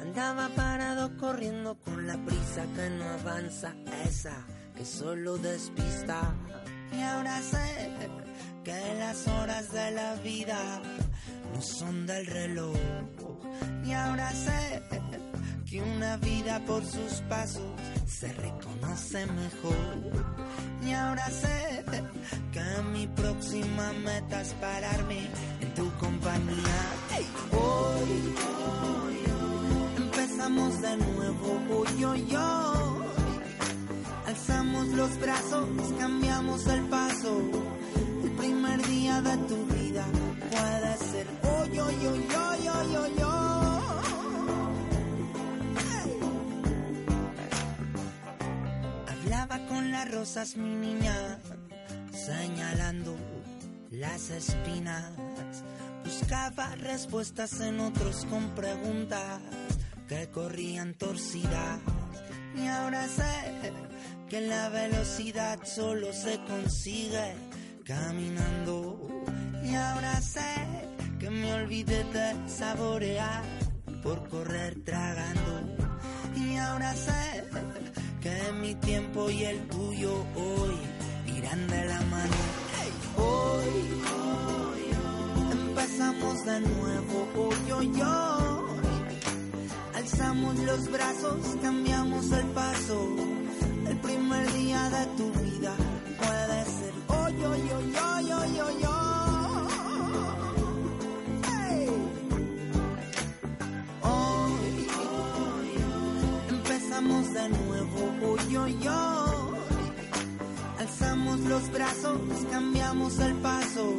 [0.03, 3.73] Andaba parado corriendo con la prisa que no avanza,
[4.05, 4.37] esa
[4.77, 6.35] que solo despista.
[6.95, 7.91] Y ahora sé
[8.63, 10.83] que las horas de la vida
[11.55, 12.77] no son del reloj.
[13.87, 14.83] Y ahora sé
[15.73, 17.63] que una vida por sus pasos
[18.07, 20.27] se reconoce mejor.
[20.87, 21.83] Y ahora sé
[22.53, 25.31] que mi próxima meta es pararme
[25.63, 26.81] en tu compañía.
[27.17, 28.35] Hoy, hoy,
[29.01, 29.17] hoy,
[29.97, 33.07] Empezamos de nuevo, hoy, hoy, hoy.
[34.27, 35.69] Alzamos los brazos,
[35.99, 37.41] cambiamos el paso.
[38.25, 40.05] El primer día de tu vida
[40.51, 43.42] puede ser hoy, hoy, hoy, hoy, hoy, hoy, hoy.
[49.93, 51.39] Las rosas, mi niña,
[52.13, 53.15] señalando
[53.91, 55.11] las espinas.
[56.03, 59.41] Buscaba respuestas en otros con preguntas
[60.09, 61.79] que corrían torcidas.
[62.57, 63.73] Y ahora sé
[64.31, 67.35] que la velocidad solo se consigue
[67.85, 69.25] caminando.
[69.63, 70.55] Y ahora sé
[71.21, 73.45] que me olvidé de saborear
[74.03, 75.77] por correr tragando.
[76.35, 77.45] Y ahora sé
[78.23, 80.77] que mi tiempo y el tuyo hoy
[81.37, 82.37] irán de la mano.
[83.17, 83.73] Hoy,
[85.51, 89.17] empezamos de nuevo, hoy, hoy, hoy.
[89.95, 93.17] Alzamos los brazos, cambiamos el paso.
[93.89, 95.75] El primer día de tu vida
[108.23, 109.59] nuevo, hoy, hoy, hoy.
[110.79, 112.19] Alzamos los brazos,
[112.51, 113.95] cambiamos el paso.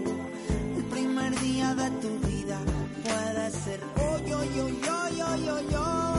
[0.77, 2.59] El primer día de tu vida
[3.03, 6.12] puede ser hoy, hoy, hoy, hoy, hoy, hoy,